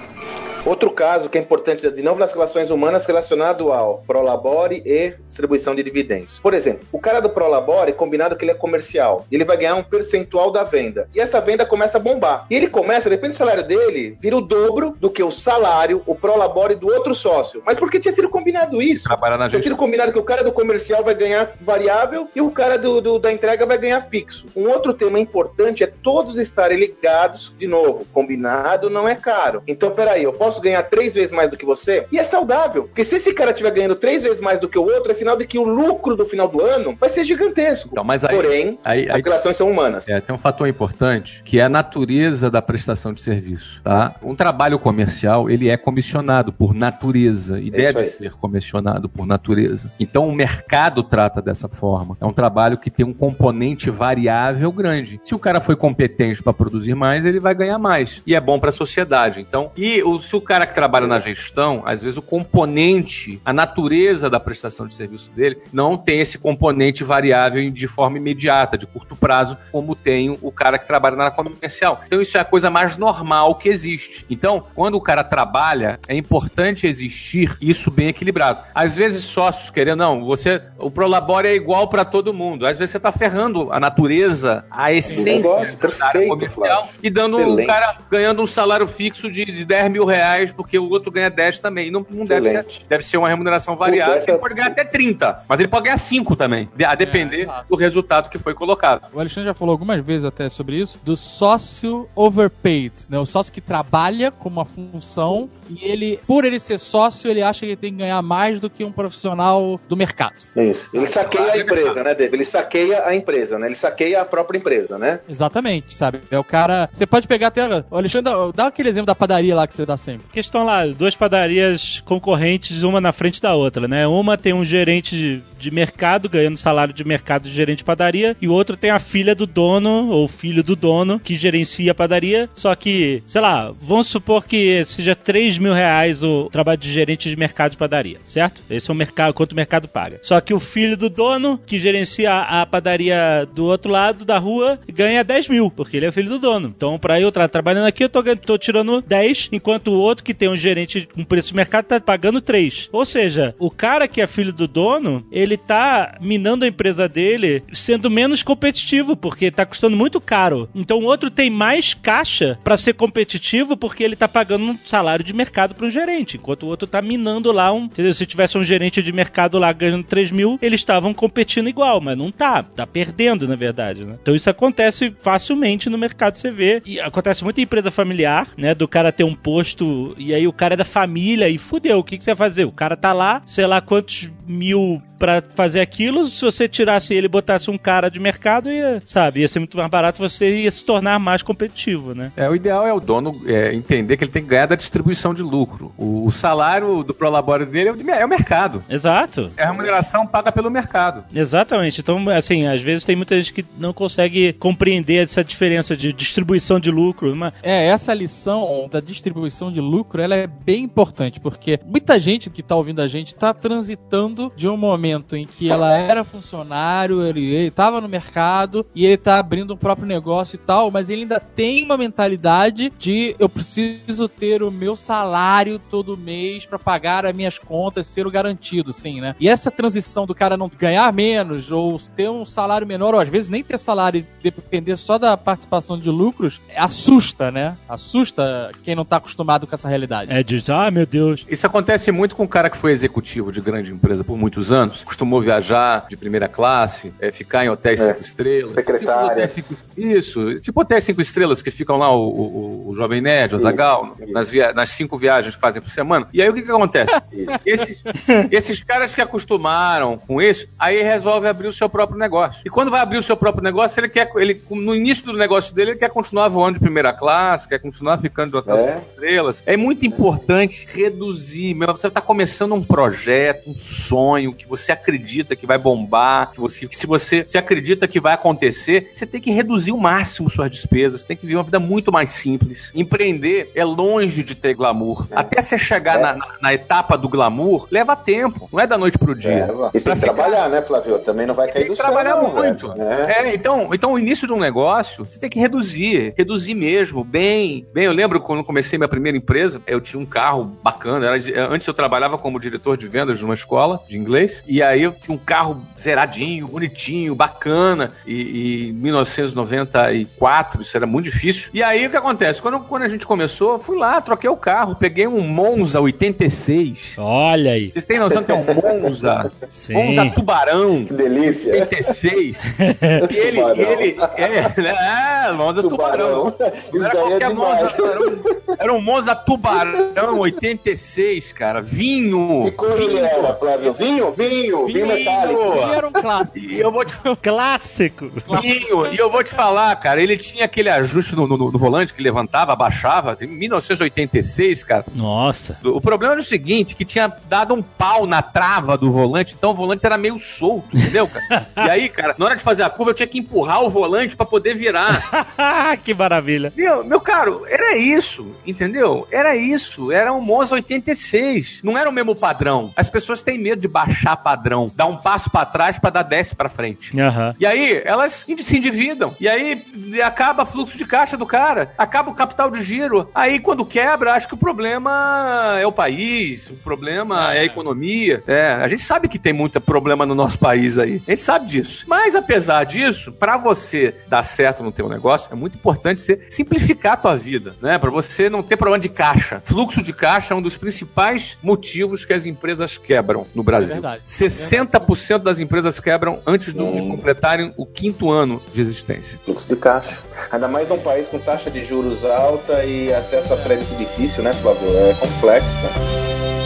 [0.66, 5.74] Outro caso que é importante, de novo nas relações humanas, relacionado ao prolabore e distribuição
[5.74, 6.38] de dividendos.
[6.38, 9.82] Por exemplo, o cara do prolabore, combinado que ele é comercial, ele vai ganhar um
[9.82, 11.08] percentual da venda.
[11.14, 12.46] E essa venda começa a bombar.
[12.50, 16.14] E ele começa, depende do salário dele, vira o dobro do que o salário, o
[16.14, 17.62] prolabore do outro sócio.
[17.64, 19.04] Mas por que tinha sido combinado isso?
[19.04, 22.50] Trabalhar na Tinha sido combinado que o cara do comercial vai ganhar variável e o
[22.50, 24.46] cara do, do- da entrega vai ganhar fixo.
[24.54, 29.62] Um outro tema importante é todos estarem ligados, de novo, combinado não é caro.
[29.66, 32.06] Então, peraí, eu posso ganhar três vezes mais do que você?
[32.10, 34.82] E é saudável, porque se esse cara estiver ganhando três vezes mais do que o
[34.82, 37.90] outro, é sinal de que o lucro do final do ano vai ser gigantesco.
[37.92, 40.08] Então, mas aí, Porém, aí, as aí relações são humanas.
[40.08, 44.14] É, tem um fator importante que é a natureza da prestação de serviço, tá?
[44.22, 49.92] Um trabalho comercial, ele é comissionado por natureza e É deve ser comissionado por natureza.
[50.00, 52.16] Então o mercado trata dessa forma.
[52.20, 55.20] É um trabalho que tem um componente variável grande.
[55.24, 58.58] Se o cara foi competente para produzir mais, ele vai ganhar mais e é bom
[58.58, 59.40] para a sociedade.
[59.40, 63.52] Então, e o, se o cara que trabalha na gestão, às vezes o componente, a
[63.52, 68.86] natureza da prestação de serviço dele não tem esse componente variável de forma imediata, de
[68.86, 72.00] curto prazo, como tem o cara que trabalha na área comercial.
[72.06, 74.24] Então isso é a coisa mais normal que existe.
[74.28, 78.62] Então, quando o cara trabalha, é importante existir isso bem equilibrado.
[78.74, 82.66] Às vezes sócios querendo, não, você, o Prolabore é igual para todo mundo.
[82.66, 87.00] Às vezes você está ferrando a natureza, a essência negócio, da área comercial Flávio.
[87.02, 87.66] e dando o Excelente.
[87.66, 91.58] cara ganhando um salário fixo de, de 10 mil reais, porque o outro ganha 10
[91.58, 91.90] também.
[91.90, 94.14] Não, não deve, ser, deve ser uma remuneração variável.
[94.14, 97.68] essa- Ele pode ganhar até 30, mas ele pode ganhar 5 também, a depender exato.
[97.68, 99.06] do resultado que foi colocado.
[99.12, 103.18] O Alexandre já falou algumas vezes até sobre isso, do sócio overpaid, né?
[103.18, 107.60] O sócio que trabalha com uma função e ele, por ele ser sócio, ele acha
[107.60, 110.34] que ele tem que ganhar mais do que um profissional do mercado.
[110.56, 110.88] Isso.
[110.96, 112.34] Ele saqueia a empresa, né, David?
[112.36, 113.66] Ele saqueia a empresa, né?
[113.66, 115.20] Ele saqueia a própria empresa, né?
[115.28, 116.20] Exatamente, sabe?
[116.30, 116.88] É o cara.
[116.92, 117.84] Você pode pegar até.
[117.90, 120.19] O Alexandre, dá aquele exemplo da padaria lá que você dá sempre.
[120.22, 124.06] Porque estão lá duas padarias concorrentes, uma na frente da outra, né?
[124.06, 128.48] Uma tem um gerente de, mercado, ganhando salário de mercado de gerente de padaria, e
[128.48, 132.48] o outro tem a filha do dono, ou filho do dono, que gerencia a padaria.
[132.54, 137.28] Só que, sei lá, vamos supor que seja 3 mil reais o trabalho de gerente
[137.28, 138.62] de mercado de padaria, certo?
[138.68, 140.18] Esse é o mercado, quanto o mercado paga.
[140.22, 144.78] Só que o filho do dono, que gerencia a padaria do outro lado da rua,
[144.92, 146.72] ganha 10 mil, porque ele é filho do dono.
[146.76, 150.34] Então, pra eu estar trabalhando aqui, eu tô, tô tirando 10, enquanto o outro que
[150.34, 152.88] tem um gerente com preço de mercado tá pagando 3.
[152.92, 157.62] Ou seja, o cara que é filho do dono, ele tá minando a empresa dele,
[157.72, 160.68] sendo menos competitivo, porque tá custando muito caro.
[160.74, 165.24] Então, o outro tem mais caixa pra ser competitivo, porque ele tá pagando um salário
[165.24, 167.84] de mercado para um gerente, enquanto o outro tá minando lá um.
[167.84, 168.12] Entendeu?
[168.12, 172.16] Se tivesse um gerente de mercado lá ganhando 3 mil, eles estavam competindo igual, mas
[172.16, 172.62] não tá.
[172.62, 174.16] Tá perdendo, na verdade, né?
[174.20, 176.82] Então isso acontece facilmente no mercado, você vê.
[176.84, 178.74] E acontece muito em empresa familiar, né?
[178.74, 181.98] Do cara ter um posto e aí o cara é da família e fudeu.
[181.98, 182.64] O que, que você vai fazer?
[182.64, 186.26] O cara tá lá, sei lá quantos mil pra pra fazer aquilo.
[186.26, 189.76] Se você tirasse ele e botasse um cara de mercado, ia, sabe, ia ser muito
[189.76, 192.32] mais barato, você ia se tornar mais competitivo, né?
[192.36, 195.32] É, o ideal é o dono é, entender que ele tem que ganhar da distribuição
[195.32, 195.92] de lucro.
[195.96, 198.82] O, o salário do prolabore dele é o, de- é o mercado.
[198.90, 199.52] Exato.
[199.56, 201.22] É a remuneração paga pelo mercado.
[201.32, 202.00] Exatamente.
[202.00, 206.80] Então, assim, às vezes tem muita gente que não consegue compreender essa diferença de distribuição
[206.80, 207.36] de lucro.
[207.36, 212.50] Mas, É, essa lição da distribuição de lucro, ela é bem importante, porque muita gente
[212.50, 217.22] que tá ouvindo a gente tá transitando de um momento em que ela era funcionário,
[217.22, 221.10] ele, ele tava no mercado e ele tá abrindo um próprio negócio e tal, mas
[221.10, 226.78] ele ainda tem uma mentalidade de eu preciso ter o meu salário todo mês pra
[226.78, 229.34] pagar as minhas contas, ser o garantido, sim, né?
[229.40, 233.28] E essa transição do cara não ganhar menos ou ter um salário menor, ou às
[233.28, 237.76] vezes nem ter salário e depender só da participação de lucros, assusta, né?
[237.88, 240.32] Assusta quem não tá acostumado com essa realidade.
[240.32, 241.44] é de, ah, meu Deus.
[241.48, 244.99] Isso acontece muito com um cara que foi executivo de grande empresa por muitos anos,
[245.04, 248.08] costumou viajar de primeira classe, é, ficar em hotéis É.
[248.12, 248.70] cinco estrelas.
[248.72, 249.54] Secretárias.
[249.54, 253.20] Tipo hotéis cinco- isso, tipo hotéis cinco estrelas que ficam lá o, o, o Jovem
[253.20, 256.26] Nerd, o Zagal, nas, nas cinco viagens que fazem por semana.
[256.32, 257.12] E aí o que, que acontece?
[257.66, 258.02] Esses,
[258.50, 262.62] esses caras que acostumaram com isso, aí resolve abrir o seu próprio negócio.
[262.64, 265.74] E quando vai abrir o seu próprio negócio, ele quer, ele, no início do negócio
[265.74, 268.94] dele, ele quer continuar voando de primeira classe, quer continuar ficando de hotel É.
[268.96, 269.62] cinco estrelas.
[269.66, 271.74] É muito importante reduzir.
[271.74, 276.60] Meu, você está começando um projeto, um sonho que você acredita que vai bombar, que
[276.60, 280.48] você, que se você se acredita que vai acontecer, você tem que reduzir o máximo
[280.50, 282.92] suas despesas, você tem que viver uma vida muito mais simples.
[282.94, 285.26] Empreender é longe de ter glamour.
[285.34, 286.22] Até você chegar É.
[286.22, 288.68] na, na- na etapa do glamour, leva tempo.
[288.72, 289.50] Não é da noite pro dia.
[289.50, 291.18] É, e você tem que trabalhar, né, Flávio?
[291.18, 292.88] Também não vai cair tem do que trabalhar céu, não, muito.
[292.88, 293.02] velho.
[293.02, 293.48] É.
[293.50, 297.86] É, então, então o início de um negócio, você tem que reduzir, reduzir mesmo, bem.
[297.92, 301.86] Bem, eu lembro quando comecei minha primeira empresa, eu tinha um carro bacana, era- antes
[301.86, 305.34] eu trabalhava como diretor de vendas de uma escola de inglês, e aí eu tinha
[305.34, 311.70] um carro zeradinho, bonitinho, bacana, e, e em 1994, isso era muito difícil.
[311.72, 312.60] E aí o que acontece?
[312.60, 317.14] Quando, quando a gente começou, eu fui lá, troquei o carro, peguei um Monza 86.
[317.18, 317.90] Olha aí.
[317.90, 319.50] Vocês têm noção que é um Monza?
[319.68, 319.94] Sim.
[319.94, 321.04] Monza Tubarão.
[321.04, 321.72] Que delícia.
[321.72, 322.64] 86.
[323.30, 323.92] e ele, e Tubarão.
[323.92, 325.46] ele, é, né?
[325.48, 326.50] é, Monza Tubarão.
[326.50, 326.72] Tubarão.
[326.92, 327.82] Isso era é qualquer demais.
[327.82, 331.82] Monza, era um, era um Monza Tubarão 86, cara.
[331.82, 332.64] Vinho.
[332.64, 333.92] Que cor ele era, Flávio?
[333.92, 334.32] Vinho?
[334.32, 335.62] Vinho, vinho, metálico.
[335.76, 336.66] E era um clássico.
[336.66, 338.30] E eu vou te Clássico.
[338.60, 342.12] vinho, e eu vou te falar, cara, ele tinha aquele ajuste no, no- no volante
[342.14, 345.04] que levantava, abaixava, assim, em 1986, cara.
[345.14, 345.78] Nossa.
[345.84, 349.70] O problema era o seguinte, que tinha dado um pau na trava do volante, então
[349.70, 351.66] o volante era meio solto, entendeu, cara?
[351.76, 354.36] E aí, cara, na hora de fazer a curva, eu tinha que empurrar o volante
[354.36, 355.20] pra poder virar.
[356.02, 356.72] que maravilha.
[356.76, 359.26] Meu, meu caro, era isso, entendeu?
[359.30, 361.80] Era isso, era um Monza 86.
[361.84, 362.92] Não era o mesmo padrão.
[362.96, 366.54] As pessoas têm medo de baixar padrão, dar um passo pra trás pra dar 10
[366.54, 367.18] pra frente.
[367.20, 367.54] Aham.
[367.58, 369.34] E aí, elas se endividam.
[369.38, 369.84] E aí,
[370.24, 371.92] acaba fluxo de caixa do cara.
[371.96, 373.30] Acaba o capital de giro.
[373.32, 376.68] Aí, quando quebra, acho que o problema é o país.
[376.70, 378.42] O problema é a economia.
[378.46, 381.22] É, a gente sabe que tem muito problema no nosso país aí.
[381.26, 382.04] A gente sabe disso.
[382.08, 387.12] Mas, apesar disso, pra você dar certo no teu negócio, é muito importante você simplificar
[387.12, 387.98] a tua vida, né?
[387.98, 389.62] Pra você não ter problema de caixa.
[389.64, 393.94] Fluxo de caixa é um dos principais motivos que as empresas quebram no Brasil.
[393.94, 394.22] verdade.
[394.40, 399.38] 60% das empresas quebram antes de completarem o quinto ano de existência.
[399.44, 400.18] Fluxo de caixa.
[400.50, 404.52] Ainda mais num país com taxa de juros alta e acesso a crédito difícil, né,
[404.54, 404.88] Flávio?
[404.88, 406.59] É complexo, cara.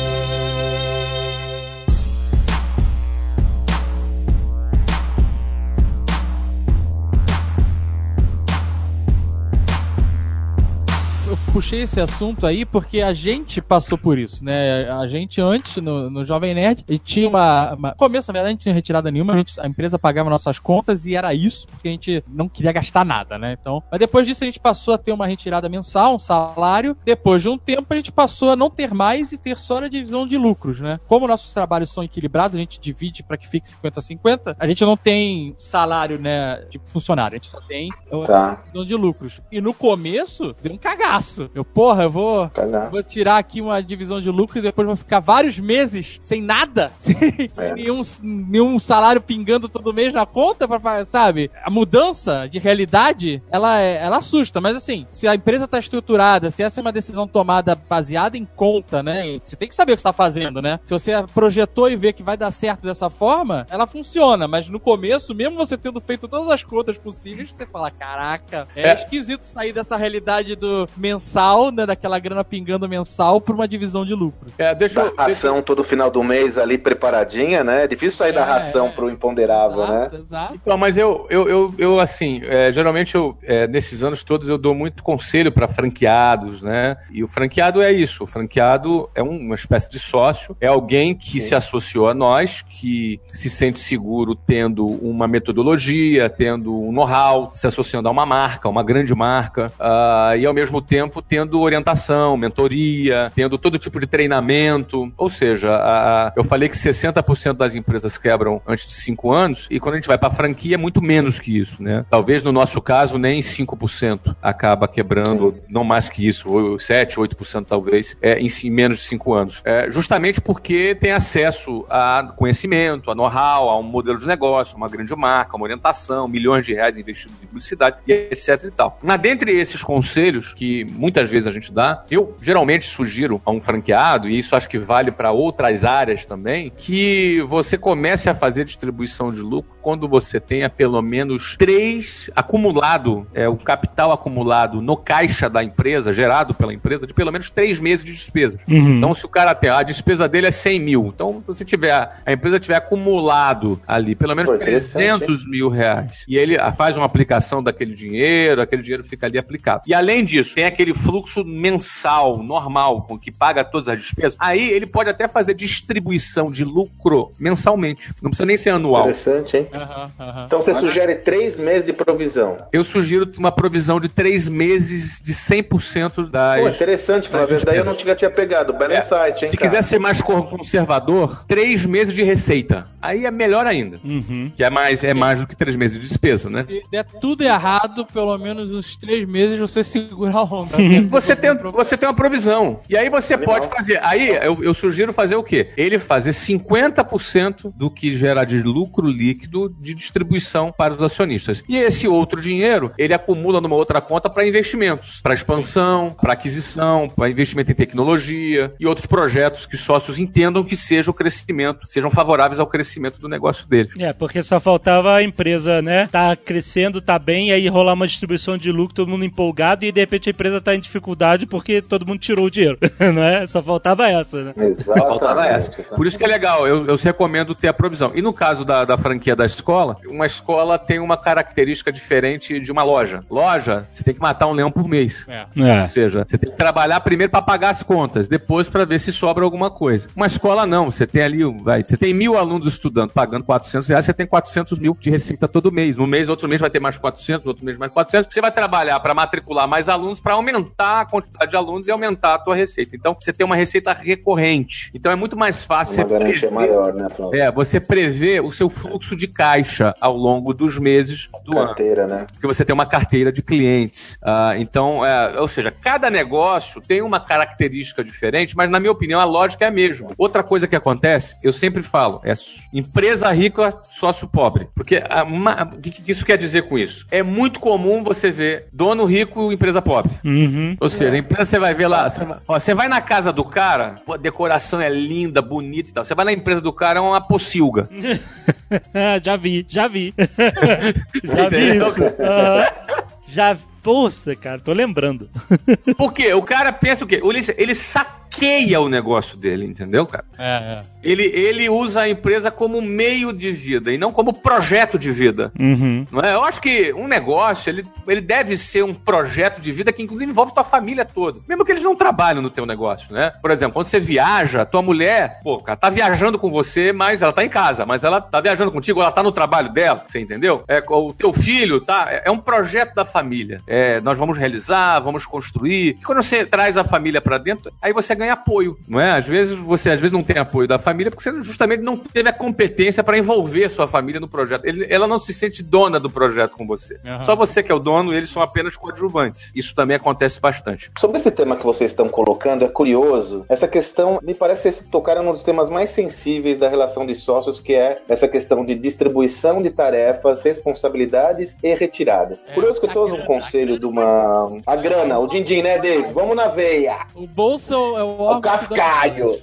[11.54, 14.90] Puxei esse assunto aí porque a gente passou por isso, né?
[14.90, 18.50] A gente antes, no, no Jovem Nerd, e tinha uma, uma- Começo, na verdade, a
[18.50, 21.68] gente não tinha retirada nenhuma, a, gente- a empresa pagava nossas contas e era isso,
[21.68, 23.56] porque a gente não queria gastar nada, né?
[23.60, 26.96] Então, mas depois disso a gente passou a ter uma retirada mensal, um salário.
[27.04, 29.88] Depois de um tempo a gente passou a não ter mais e ter só a
[29.88, 30.98] divisão de lucros, né?
[31.06, 34.96] Como nossos trabalhos são equilibrados, a gente divide para que fique 50-50, a gente não
[34.96, 37.90] tem salário, né, de funcionário, a gente só tem
[38.26, 39.40] Tá, divisão de lucros.
[39.52, 41.43] E no começo, deu um cagaço.
[41.54, 42.50] Eu, porra, eu vou,
[42.90, 46.90] vou tirar aqui uma divisão de lucro e depois vou ficar vários meses sem nada,
[46.98, 47.14] sem,
[47.52, 47.74] sem É.
[47.74, 51.50] nenhum, nenhum salário pingando todo mês na conta, pra, sabe?
[51.64, 54.60] A mudança de realidade, ela, é- ela assusta.
[54.60, 58.44] Mas assim, se a empresa tá estruturada, se essa é uma decisão tomada baseada em
[58.44, 59.38] conta, né?
[59.42, 60.78] Você tem que saber o que você tá fazendo, né?
[60.82, 64.46] Se você projetou e vê que vai dar certo dessa forma, ela funciona.
[64.46, 68.90] Mas no começo, mesmo você tendo feito todas as contas possíveis, você fala, caraca, é,
[68.90, 68.94] É.
[68.94, 71.84] esquisito sair dessa realidade do mensal mensal, né?
[71.86, 74.50] Daquela grana pingando mensal pra uma divisão de lucro.
[74.56, 75.10] É, deixa Da eu.
[75.16, 77.84] deixa ração todo final do mês ali preparadinha, né?
[77.84, 78.90] É difícil sair da É, ração é.
[78.90, 80.00] pro imponderável, né?
[80.06, 80.54] Exato, exato.
[80.54, 84.56] Então, mas eu, eu, eu, eu assim, é, geralmente eu, é, nesses anos todos eu
[84.58, 86.96] dou muito conselho para franqueados, né?
[87.10, 88.24] E o franqueado é isso.
[88.24, 92.62] O franqueado é um- uma espécie de sócio, é alguém que se associou a nós,
[92.62, 98.68] que se sente seguro tendo uma metodologia, tendo um know-how, se associando a uma marca,
[98.68, 104.06] uma grande marca, ah, e ao mesmo tempo tendo orientação, mentoria, tendo todo tipo de
[104.06, 105.12] treinamento.
[105.16, 109.78] Ou seja, a- eu falei que 60% das empresas quebram antes de 5 anos, e
[109.80, 112.04] quando a gente vai para franquia é muito menos que isso, né?
[112.10, 117.66] Talvez no nosso caso nem 5% acaba quebrando, não mais que isso, ou 7, 8%
[117.68, 119.62] talvez, é, em si- menos de 5 anos.
[119.64, 124.88] É, justamente porque tem acesso a conhecimento, a know-how, a um modelo de negócio, uma
[124.88, 128.98] grande marca, uma orientação, milhões de reais investidos em publicidade, e etc e tal.
[129.02, 133.60] Na dentre esses conselhos que muitas vezes a gente dá, eu geralmente sugiro a um
[133.60, 138.64] franqueado, e isso acho que vale para outras áreas também, que você comece a fazer
[138.64, 144.96] distribuição de lucro quando você tenha pelo menos três acumulado, é, o capital acumulado no
[144.96, 148.58] caixa da empresa, gerado pela empresa, de pelo menos três meses de despesa.
[148.66, 148.96] Uhum.
[148.96, 151.92] Então, se o cara tem, a despesa dele é 100 mil, então se você tiver,
[152.26, 156.96] a empresa tiver acumulado ali pelo menos Pô, interessante, 300 mil reais, e ele faz
[156.96, 159.82] uma aplicação daquele dinheiro, aquele dinheiro fica ali aplicado.
[159.86, 164.70] E além disso, tem aquele fluxo mensal, normal, com que paga todas as despesas, aí
[164.70, 168.12] ele pode até fazer distribuição de lucro mensalmente.
[168.22, 169.02] Não precisa nem ser anual.
[169.02, 169.66] Interessante, hein?
[169.72, 170.44] Aham, aham.
[170.46, 172.56] Então você sugere três meses de provisão.
[172.72, 176.60] Eu sugiro uma provisão de três meses de 100% das.
[176.60, 177.58] Pô, interessante, Flávio.
[177.64, 178.72] Daí eu não tinha, tinha pegado.
[178.72, 179.70] Belo É, insight, hein, Se cara?
[179.70, 182.84] quiser ser mais conservador, três meses de receita.
[183.00, 184.00] Aí é melhor ainda.
[184.04, 184.50] Uhum.
[184.56, 186.64] Que é mais, é mais do que três meses de despesa, né?
[186.68, 190.76] Se der tudo errado, pelo menos uns três meses você segura a onda.
[191.14, 192.80] Você tem, você tem uma provisão.
[192.88, 193.54] E aí você Animal.
[193.54, 194.00] pode fazer.
[194.02, 195.68] Aí eu, eu sugiro fazer o quê?
[195.76, 201.62] Ele fazer 50% do que gera de lucro líquido de distribuição para os acionistas.
[201.68, 207.08] E esse outro dinheiro, ele acumula numa outra conta para investimentos, para expansão, para aquisição,
[207.08, 211.86] para investimento em tecnologia e outros projetos que os sócios entendam que seja o crescimento,
[211.88, 213.90] sejam favoráveis ao crescimento do negócio dele.
[213.98, 216.08] É, porque só faltava a empresa, né?
[216.10, 219.92] Tá crescendo, tá bem, e aí rolar uma distribuição de lucro, todo mundo empolgado, e
[219.92, 222.78] de repente a empresa tá em dificuldade porque todo mundo tirou o dinheiro,
[223.14, 223.46] não é?
[223.46, 224.52] Só faltava essa, né?
[224.56, 225.08] Exatamente.
[225.08, 225.70] Faltava essa.
[225.94, 228.12] Por isso que é legal, eu, eu recomendo ter a provisão.
[228.14, 232.72] E no caso da, da franquia da escola, uma escola tem uma característica diferente de
[232.72, 233.22] uma loja.
[233.30, 235.26] Loja, você tem que matar um leão por mês.
[235.28, 235.46] É.
[235.56, 235.82] É.
[235.82, 239.12] Ou seja, você tem que trabalhar primeiro para pagar as contas, depois para ver se
[239.12, 240.08] sobra alguma coisa.
[240.16, 244.04] Uma escola não, você tem ali, vai, você tem mil alunos estudando, pagando 400 reais,
[244.04, 245.96] você tem 400 mil de receita todo mês.
[245.96, 248.32] No mês, outro mês vai ter mais 400, no outro mês mais 400.
[248.32, 250.63] Você vai trabalhar para matricular mais alunos, para aumentar
[251.00, 252.94] a quantidade de alunos e aumentar a tua receita.
[252.96, 254.90] Então, você tem uma receita recorrente.
[254.94, 257.38] Então, é muito mais fácil Uma garantia prever- maior, né, Flávio?
[257.40, 262.06] é, você prevê o seu fluxo de caixa ao longo dos meses do ano Carteira,
[262.06, 262.26] né?
[262.32, 264.18] porque você tem uma carteira de clientes.
[264.22, 269.20] Ah, então, é, ou seja, cada negócio tem uma característica diferente, mas na minha opinião
[269.20, 270.08] a lógica é a mesma.
[270.16, 272.34] Outra coisa que acontece, eu sempre falo, é
[272.72, 274.68] empresa rica, sócio pobre.
[274.74, 277.06] Porque a ma- o que, que isso quer dizer com isso?
[277.10, 280.12] É muito comum você ver dono rico e empresa pobre.
[280.24, 280.53] Uhum.
[280.80, 283.32] Ou seja, a empresa você vai ver lá, você vai, ó, você vai na casa
[283.32, 286.04] do cara, pô, a decoração é linda, bonita e tal.
[286.04, 287.88] Você vai na empresa do cara, é uma pocilga.
[289.22, 290.14] já vi, já vi.
[291.24, 292.02] já vi isso.
[292.20, 293.04] Aham.
[293.26, 293.56] Já.
[293.82, 295.28] Poxa, cara, tô lembrando.
[295.98, 296.32] Por quê?
[296.32, 297.20] O cara pensa o quê?
[297.22, 300.24] Ele, ele saqueia o negócio dele, entendeu, cara?
[300.38, 300.82] É, é.
[301.02, 305.52] Ele, ele usa a empresa como meio de vida e não como projeto de vida.
[305.60, 306.06] Uhum.
[306.10, 306.32] Não é?
[306.32, 310.30] Eu acho que um negócio, ele, ele deve ser um projeto de vida que inclusive
[310.30, 311.40] envolve tua família toda.
[311.46, 313.32] Mesmo que eles não trabalham no teu negócio, né?
[313.42, 317.32] Por exemplo, quando você viaja, tua mulher, pô, cara, tá viajando com você, mas ela
[317.34, 320.64] tá em casa, mas ela tá viajando contigo, ela tá no trabalho dela, você entendeu?
[320.66, 322.06] É, o teu filho, tá?
[322.08, 323.60] É, é um projeto da família.
[323.64, 325.96] É, nós vamos realizar, vamos construir.
[326.00, 329.12] E quando você traz a família pra dentro, aí você ganha apoio, não é?
[329.12, 332.28] Às vezes você às vezes não tem apoio da família porque você justamente não teve
[332.28, 334.64] a competência para envolver sua família no projeto.
[334.64, 336.98] Ele- ela não se sente dona do projeto com você.
[337.06, 337.22] Aham.
[337.22, 339.52] Só você que é o dono, eles são apenas coadjuvantes.
[339.54, 340.90] Isso também acontece bastante.
[340.98, 343.46] Sobre esse tema que vocês estão colocando, é curioso.
[343.48, 347.14] Essa questão, me parece que vocês tocaram num dos temas mais sensíveis da relação de
[347.14, 352.44] sócios, que é essa questão de distribuição de tarefas, responsabilidades e retiradas.
[352.46, 354.50] É, curioso que eu tô grana, conselho de uma.
[354.66, 356.12] A grana, o din-din, né, Dave?
[356.12, 357.06] Vamos na veia!
[357.14, 358.38] O bolso é o órgão.
[358.38, 359.40] O cascalho.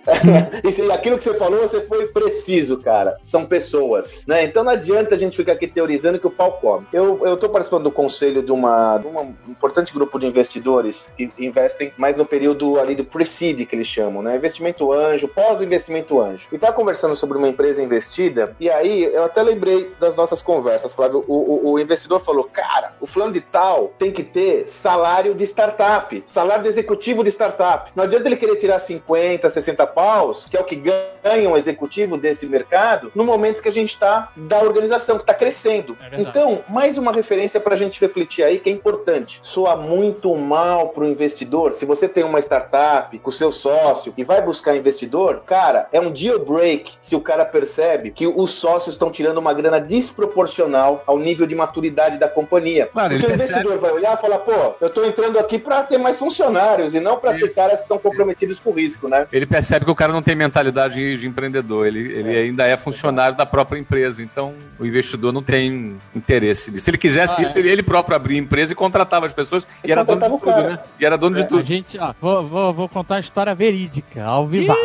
[0.64, 3.16] Isso, aquilo que você falou, você foi preciso, cara.
[3.22, 4.44] São pessoas, né?
[4.44, 6.86] Então não adianta a gente ficar aqui teorizando que o pau come.
[6.92, 11.30] Eu, eu tô participando do conselho de, uma, de um importante grupo de investidores que
[11.38, 14.36] investem mais no período ali do pre-seed, que eles chamam, né?
[14.36, 16.48] Investimento anjo, pós-investimento anjo.
[16.52, 20.94] E tá conversando sobre uma empresa investida, e aí eu até lembrei das nossas conversas,
[20.94, 21.24] Flávio.
[21.26, 25.44] O, o, o investidor falou, cara, o fulano de tal tem que ter salário de
[25.44, 27.90] startup, salário de executivo de startup.
[27.94, 32.16] Não adianta ele querer tirar 50, 60 paus, que é o que ganha um executivo
[32.16, 35.96] desse mercado, no momento que a gente está da organização, que está crescendo.
[36.10, 39.40] É então, mais uma referência para a gente refletir aí que é importante.
[39.42, 41.72] Soa muito mal para o investidor.
[41.74, 46.10] Se você tem uma startup com seu sócio e vai buscar investidor, cara, é um
[46.10, 51.18] deal break se o cara percebe que os sócios estão tirando uma grana desproporcional ao
[51.18, 52.79] nível de maturidade da companhia.
[52.86, 55.98] Claro, Porque o investidor vai olhar e falar, pô, eu tô entrando aqui para ter
[55.98, 59.26] mais funcionários e não para ter caras que estão comprometidos com o risco, né?
[59.32, 62.76] Ele percebe que o cara não tem mentalidade de, de empreendedor, ele, ele ainda é
[62.76, 66.84] funcionário da própria empresa, então o investidor não tem interesse nisso.
[66.84, 69.88] Se ele quisesse Ah, isso, ele, ele próprio abria empresa e contratava as pessoas e,
[69.88, 70.62] E era dono de tudo, cara.
[70.68, 70.78] né?
[70.98, 71.64] E era dono de A tudo.
[71.64, 74.80] gente, ó, vou, vou, vou contar uma história verídica, ao vivaço.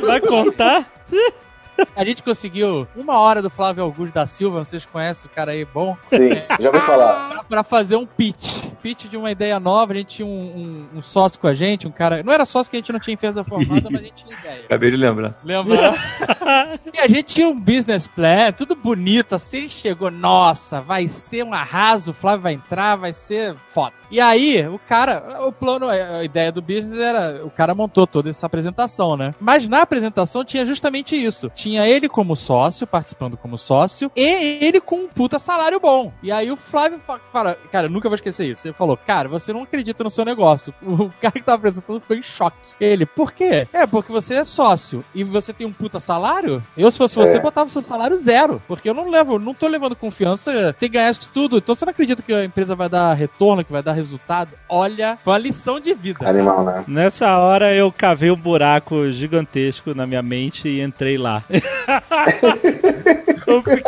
[0.00, 0.86] Vai contar?
[1.96, 5.30] A gente conseguiu uma hora do Flávio Augusto da Silva, não sei se conhece o
[5.30, 6.30] cara aí bom, Sim,
[6.60, 7.28] já ouvi falar.
[7.30, 8.62] pra, pra fazer um pitch.
[8.82, 11.86] Pitch de uma ideia nova, a gente tinha um, um- um sócio com a gente,
[11.86, 12.22] um cara.
[12.22, 14.64] Não era sócio que a gente não tinha empresa formada, mas a gente tinha ideia.
[14.66, 15.38] Acabei de lembrar.
[15.44, 15.94] Lembra?
[16.92, 21.44] e a gente tinha um business plan, tudo bonito, assim, ele chegou, nossa, vai ser
[21.44, 23.92] um arraso, o Flávio vai entrar, vai ser foda.
[24.10, 28.28] E aí, o cara, o plano, a ideia do business era, o cara montou toda
[28.28, 29.34] essa apresentação, né?
[29.40, 31.50] Mas na apresentação tinha justamente isso.
[31.62, 36.12] Tinha ele como sócio, participando como sócio, e ele com um puta salário bom.
[36.20, 36.98] E aí o Flávio
[37.32, 38.66] fala, cara, nunca vou esquecer isso.
[38.66, 40.74] Ele falou, cara, você não acredita no seu negócio.
[41.02, 42.56] O cara que tava apresentando ficou em choque.
[42.80, 43.66] Ele, por quê?
[43.72, 46.62] É, porque você é sócio e você tem um puta salário.
[46.76, 47.40] Eu, se fosse você, É.
[47.40, 48.60] botava seu salário zero.
[48.66, 51.58] Porque eu não levo, não tô levando confiança, tem que ganhar isso tudo.
[51.58, 54.50] Então você não acredita que a empresa vai dar retorno, que vai dar resultado?
[54.68, 56.28] Olha, foi uma lição de vida.
[56.28, 56.84] Animal, né?
[56.88, 61.44] Nessa hora eu cavei um buraco gigantesco na minha mente e entrei lá.
[63.46, 63.82] eu fiquei,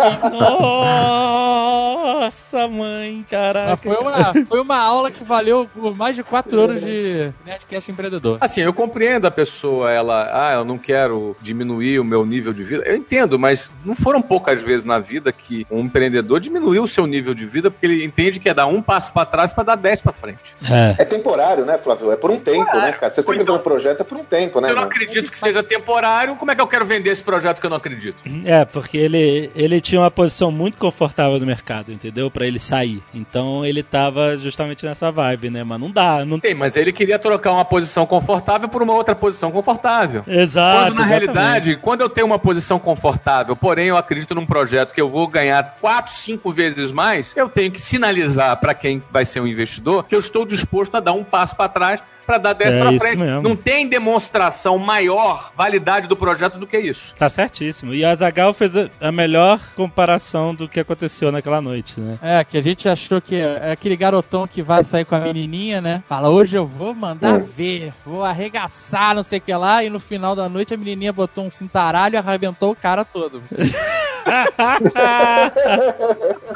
[1.44, 3.77] nossa, mãe, Mas caraca.
[3.83, 8.38] foi uma, foi uma aula que valeu por mais de quatro anos de Nerdcast empreendedor.
[8.40, 12.62] Assim, eu compreendo a pessoa, ela, ah, eu não quero diminuir o meu nível de
[12.64, 12.83] vida.
[12.85, 17.07] Eu entendo, mas não foram poucas vezes na vida que um empreendedor diminuiu o seu
[17.07, 19.77] nível de vida porque ele entende que é dar um passo para trás para dar
[19.77, 20.57] dez para frente.
[20.70, 21.03] É.
[21.03, 22.11] É temporário, né, Flávio?
[22.12, 23.11] É por um tempo, né, cara?
[23.11, 24.68] Você quer então- um projeto, é por um tempo, né?
[24.70, 24.92] eu não mano?
[24.92, 27.77] acredito que seja temporário, como é que eu quero vender esse projeto que eu não
[27.77, 28.23] acredito?
[28.45, 32.31] É, porque ele, ele tinha uma posição muito confortável no mercado, entendeu?
[32.31, 33.03] Pra ele sair.
[33.12, 35.64] Então ele tava justamente nessa vibe, né?
[35.64, 39.14] Mas não dá, não Tem, mas ele queria trocar uma posição confortável por uma outra
[39.14, 40.25] posição confortável.
[40.27, 40.93] Exato.
[40.93, 41.09] Quando na exatamente.
[41.09, 45.27] realidade, quando eu tenho uma posição confortável, porém eu acredito num projeto que eu vou
[45.27, 50.05] ganhar 4, 5 vezes mais, eu tenho que sinalizar para quem vai ser um investidor
[50.05, 52.99] que eu estou disposto a dar um passo para trás para dar 10 É para
[52.99, 53.17] frente.
[53.19, 53.43] mesmo.
[53.43, 57.15] Não tem demonstração maior validade do projeto do que isso.
[57.17, 57.93] Tá certíssimo.
[57.95, 62.19] E a Zagal fez a- melhor comparação do que aconteceu naquela noite, né?
[62.23, 65.81] É, que a gente achou que é aquele garotão que vai sair com a menininha,
[65.81, 66.03] né?
[66.09, 67.49] Fala, hoje eu vou mandar Hum.
[67.57, 69.85] ver, vou arregaçar, não sei o que lá.
[69.85, 73.43] E no final da noite a menininha botou um cintaralho e arrebentou o cara todo.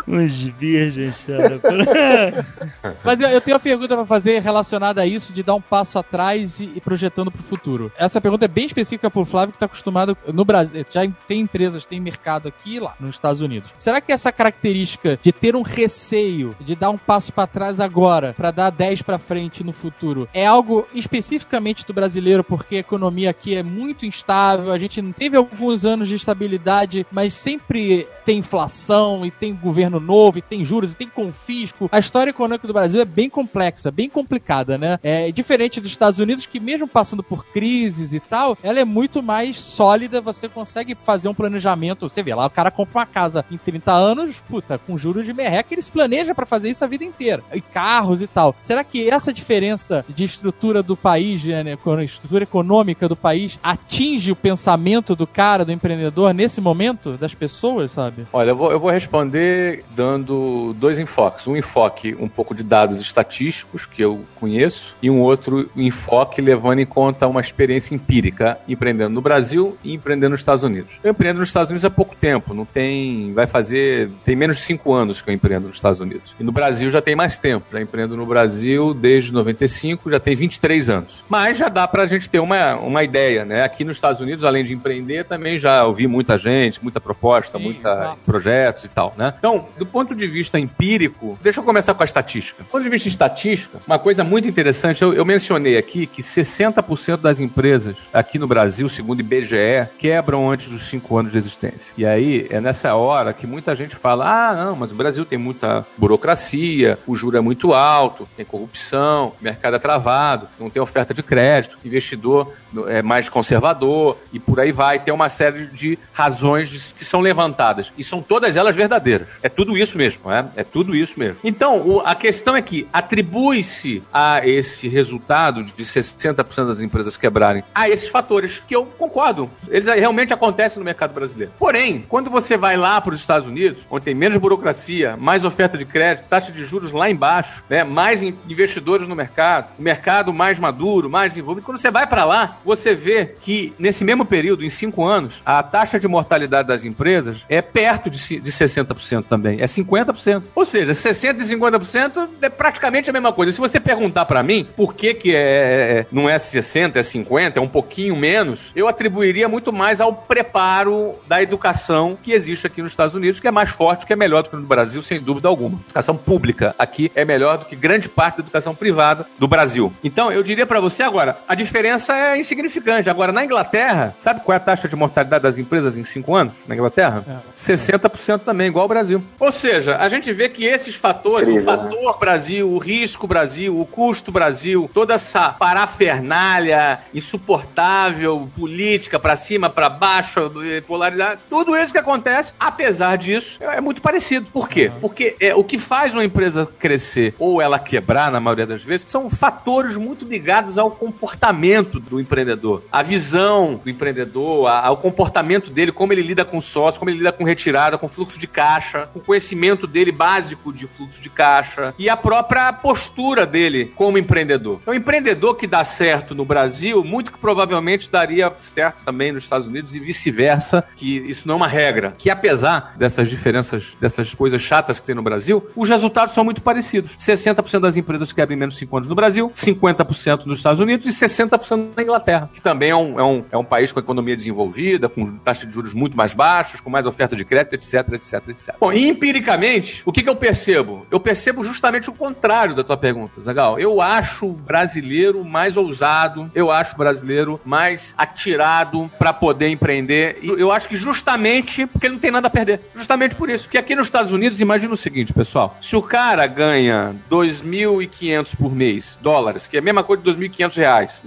[0.07, 1.61] Uns virgens, cara.
[3.05, 5.99] Mas eu, eu tenho uma pergunta pra fazer relacionada a isso, de dar um passo
[5.99, 7.93] atrás e, projetando pro futuro.
[7.97, 10.85] Essa pergunta é bem específica pro Flávio, que tá acostumado no Brasil.
[10.91, 13.71] Já tem empresas, tem mercado aqui e lá, nos Estados Unidos.
[13.77, 18.35] Será que essa característica de ter um receio, de dar um passo pra trás agora,
[18.37, 23.31] pra dar 10 pra frente no futuro, é algo especificamente do brasileiro, porque a economia
[23.31, 28.39] aqui é muito instável, a gente não teve alguns anos de estabilidade, mas sempre tem
[28.39, 31.89] inflação e tem governo novo e tem juros e tem confisco.
[31.91, 34.99] A história econômica do Brasil é bem complexa, bem complicada, né?
[35.03, 39.23] É diferente dos Estados Unidos que mesmo passando por crises e tal, ela é muito
[39.23, 43.45] mais sólida, você consegue fazer um planejamento, você vê lá, o cara compra uma casa
[43.51, 47.05] em 30 anos, puta, com juros de merreca, ele planeja pra fazer isso a vida
[47.05, 47.43] inteira.
[47.53, 48.55] E carros e tal.
[48.63, 54.31] Será que essa diferença de estrutura do país, né, econo- estrutura econômica do país, atinge
[54.31, 57.49] o pensamento do cara, do empreendedor nesse momento das pessoas?
[57.49, 58.27] pessoas, sabe?
[58.31, 61.49] Olha, eu vou, eu vou responder dando dois enfoques.
[61.49, 65.38] Um enfoque um pouco de dados estatísticos, que eu conheço, e um outro
[65.77, 70.99] enfoque levando em conta uma experiência empírica, empreendendo no Brasil e empreendendo nos Estados Unidos.
[71.03, 73.33] Eu empreendo nos Estados Unidos há pouco tempo, não tem.
[73.35, 74.11] Vai fazer.
[74.25, 76.35] Tem menos de cinco anos que eu empreendo nos Estados Unidos.
[76.39, 77.67] E no Brasil já tem mais tempo.
[77.73, 81.25] Já empreendo no Brasil desde 95, já tem 23 anos.
[81.29, 83.63] Mas já dá pra gente ter uma, uma ideia, né?
[83.63, 88.19] Aqui nos Estados Unidos, além de empreender, também já ouvi muita gente, muita proposta, exato.
[88.25, 89.35] projetos e tal, né?
[89.39, 92.63] Então, do ponto de vista empírico, deixa eu começar com a estatística.
[92.63, 97.19] Do ponto de vista estatística, uma coisa muito interessante, eu, eu mencionei aqui que 60%
[97.19, 101.93] das empresas aqui no Brasil, segundo o IBGE, quebram antes dos 5 anos de existência.
[101.99, 105.39] E aí, é nessa hora que muita gente fala, ah, não, mas o Brasil tem
[105.39, 110.81] muita burocracia, o juro é muito alto, tem corrupção, o mercado é travado, não tem
[110.81, 112.55] oferta de crédito, investidor
[112.89, 114.99] é mais conservador e por aí vai.
[114.99, 117.93] Tem uma série de razões que são levantadas.
[117.99, 119.39] E são todas elas verdadeiras.
[119.43, 120.47] É tudo isso mesmo, é?
[120.57, 121.39] É tudo isso mesmo.
[121.45, 127.89] Então, a questão é que atribui-se a esse resultado de 60% das empresas quebrarem a
[127.89, 129.51] esses fatores que eu concordo.
[129.69, 131.53] Eles realmente acontecem no mercado brasileiro.
[131.59, 135.77] Porém, quando você vai lá para os Estados Unidos, onde tem menos burocracia, mais oferta
[135.79, 140.33] de crédito, taxa de juros lá embaixo, né, mais in- investidores no mercado, o mercado
[140.33, 144.65] mais maduro, mais desenvolvido, quando você vai para lá, você vê que nesse mesmo período,
[144.65, 149.61] em cinco anos, a taxa de mortalidade das empresas é perto de, de 60% também,
[149.61, 150.43] é 50%.
[150.55, 153.53] Ou seja, 60% e 50% é praticamente a mesma coisa.
[153.53, 157.57] Se você perguntar para mim por que, que é, é- não é 60%, é 50%,
[157.57, 162.83] é um pouquinho menos, eu atribuiria muito mais ao preparo da educação que existe aqui
[162.83, 165.21] nos Estados Unidos, que é mais forte, que é melhor do que no Brasil, sem
[165.21, 165.77] dúvida alguma.
[165.79, 169.93] A educação pública aqui é melhor do que grande parte da educação privada do Brasil.
[170.03, 173.09] Então, eu diria para você agora, a diferença é insignificante.
[173.09, 176.55] Agora, na Inglaterra, sabe qual é a taxa de mortalidade das empresas em cinco anos
[176.67, 177.25] na Inglaterra?
[177.47, 177.53] É.
[177.55, 179.23] 60% também, igual ao Brasil.
[179.39, 183.79] Ou seja, a gente vê que esses fatores, Incrível, o fator Brasil, o risco Brasil,
[183.79, 190.51] o custo Brasil, toda essa parafernália insuportável, política pra cima, pra baixo,
[190.87, 194.49] polaridade, tudo isso que acontece, apesar disso, é muito parecido.
[194.53, 194.91] Por quê?
[195.01, 199.11] Porque é, o que faz uma empresa crescer ou ela quebrar, na maioria das vezes,
[199.11, 202.83] são fatores muito ligados ao comportamento do empreendedor.
[202.91, 207.33] A visão do empreendedor, ao comportamento dele, como ele lida com sócio, como ele lida
[207.33, 211.95] com retirada, com fluxo de caixa, com o conhecimento dele básico de fluxo de caixa
[211.99, 214.78] e a própria postura dele como empreendedor.
[214.83, 219.67] Então, empreendedor que dá certo no Brasil, muito que provavelmente daria certo também nos Estados
[219.67, 222.15] Unidos e vice-versa, que isso não é uma regra.
[222.17, 226.63] Que apesar dessas diferenças, dessas coisas chatas que tem no Brasil, os resultados são muito
[226.63, 227.17] parecidos.
[227.17, 231.07] 60% das empresas quebram em menos de 5 anos no Brasil, 50% nos Estados Unidos
[231.07, 234.37] e 60% na Inglaterra, que também é um, é, um, é um país com economia
[234.37, 238.49] desenvolvida, com taxa de juros muito mais baixas, com mais oferta de crédito, etc, etc,
[238.49, 238.75] etc.
[238.81, 241.07] Bom, empiricamente, o que, que eu percebo?
[241.11, 243.79] Eu percebo justamente o contrário da tua pergunta, Zagal.
[243.79, 250.39] Eu acho brasileiro mais ousado, eu acho brasileiro mais atirado para poder empreender.
[250.43, 252.83] E Eu acho que justamente porque ele não tem nada a perder.
[252.95, 253.65] Justamente por isso.
[253.65, 255.77] Porque aqui nos Estados Unidos, imagina o seguinte, pessoal.
[255.81, 260.77] Se o cara ganha 2.500 por mês, dólares, que é a mesma coisa de 2.500
[260.77, 261.25] reais,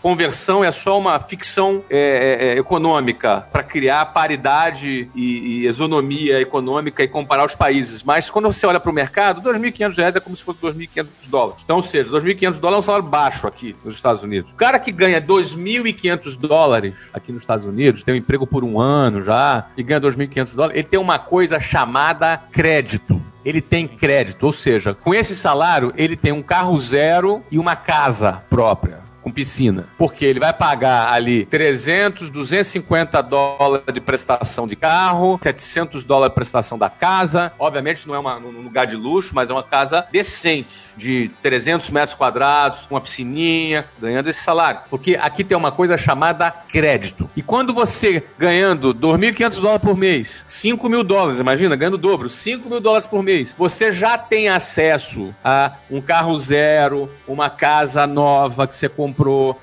[0.00, 7.02] conversão é só uma ficção é, é, é, econômica para criar paridade e, e econômica
[7.02, 8.04] e comparar os países.
[8.04, 11.62] Mas quando você olha para o mercado, 2.500 reais é como se fosse 2.500 dólares.
[11.64, 14.52] Então, ou seja, 2.500 dólares é salário baixo aqui nos Estados Unidos.
[14.52, 18.80] O cara que ganha 2.500 dólares aqui nos Estados Unidos, tem um emprego por um
[18.80, 23.20] ano já, e ganha 2.500 dólares, ele tem uma coisa chamada crédito.
[23.44, 27.76] Ele tem crédito, ou seja, com esse salário, ele tem um carro zero e uma
[27.76, 29.03] casa própria.
[29.24, 29.88] Com piscina.
[29.96, 36.34] Porque ele vai pagar ali 300, 250 dólares de prestação de carro, 700 dólares de
[36.34, 37.50] prestação da casa.
[37.58, 41.88] Obviamente não é uma, um lugar de luxo, mas é uma casa decente, de 300
[41.90, 44.80] metros quadrados, com uma piscininha, ganhando esse salário.
[44.90, 47.28] Porque aqui tem uma coisa chamada crédito.
[47.34, 52.28] E quando você ganhando 2.500 dólares por mês, 5 mil dólares, imagina, ganhando o dobro,
[52.28, 58.06] 5 mil dólares por mês, você já tem acesso a um carro zero, uma casa
[58.06, 59.13] nova que você comprou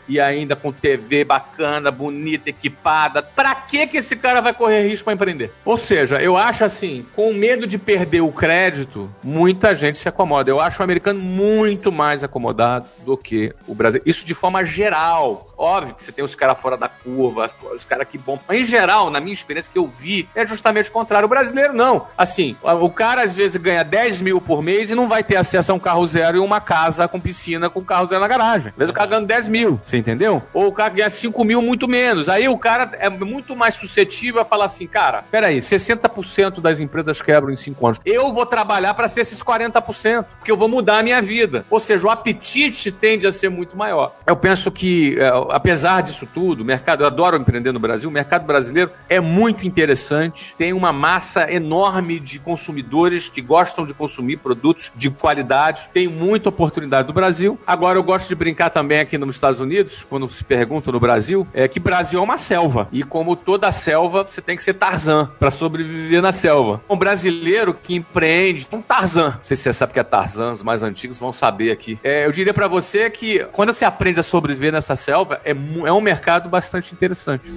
[0.08, 3.22] e ainda com TV bacana, bonita, equipada.
[3.22, 5.52] Pra que que esse cara vai correr risco pra empreender?
[5.66, 10.50] Ou seja, eu acho assim, com medo de perder o crédito, muita gente se acomoda.
[10.50, 14.10] Eu acho o americano muito mais acomodado do que o brasileiro.
[14.10, 15.48] Isso de forma geral.
[15.58, 18.40] Óbvio que você tem os caras fora da curva, os caras que bom.
[18.48, 21.26] Mas em geral, na minha experiência que eu vi, é justamente o contrário.
[21.26, 22.08] O brasileiro não.
[22.18, 25.72] Assim, o cara às vezes ganha 10 mil por mês e não vai ter acesso
[25.72, 28.70] a um carro zero e uma casa com piscina com carro zero na garagem.
[28.70, 30.42] Às vezes o cara ganha 10 10 mil, você entendeu?
[30.54, 32.30] Ou o cara ganha 5 mil muito menos.
[32.30, 37.22] Aí o cara é muito mais suscetível a falar assim, cara, peraí, 60% das empresas
[37.22, 38.00] quebram em 5 anos.
[38.06, 41.66] Eu vou trabalhar para ser esses 40%, porque eu vou mudar a minha vida.
[41.70, 44.16] Ou seja, o apetite tende a ser muito maior.
[44.28, 48.14] Eu penso que, é, apesar disso tudo, o mercado, eu adoro empreender no Brasil, o
[48.14, 54.38] mercado brasileiro é muito interessante, tem uma massa enorme de consumidores que gostam de consumir
[54.38, 57.60] produtos de qualidade, tem muita oportunidade no Brasil.
[57.66, 61.48] Agora, eu gosto de brincar também aqui nos Estados Unidos, quando se pergunta no Brasil,
[61.54, 62.88] é que Brasil é uma selva.
[62.92, 66.82] E como toda selva, você tem que ser Tarzan para sobreviver na selva.
[66.90, 69.32] Um brasileiro que empreende, um Tarzan.
[69.32, 71.98] Não sei se você sabe que é Tarzan, os mais antigos vão saber aqui.
[72.04, 75.92] É, eu diria para você que quando você aprende a sobreviver nessa selva, é, é
[75.94, 77.50] um mercado bastante interessante.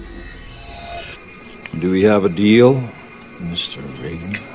[1.74, 2.80] Do we have a deal,
[3.40, 3.80] Mr.
[4.00, 4.53] Reagan?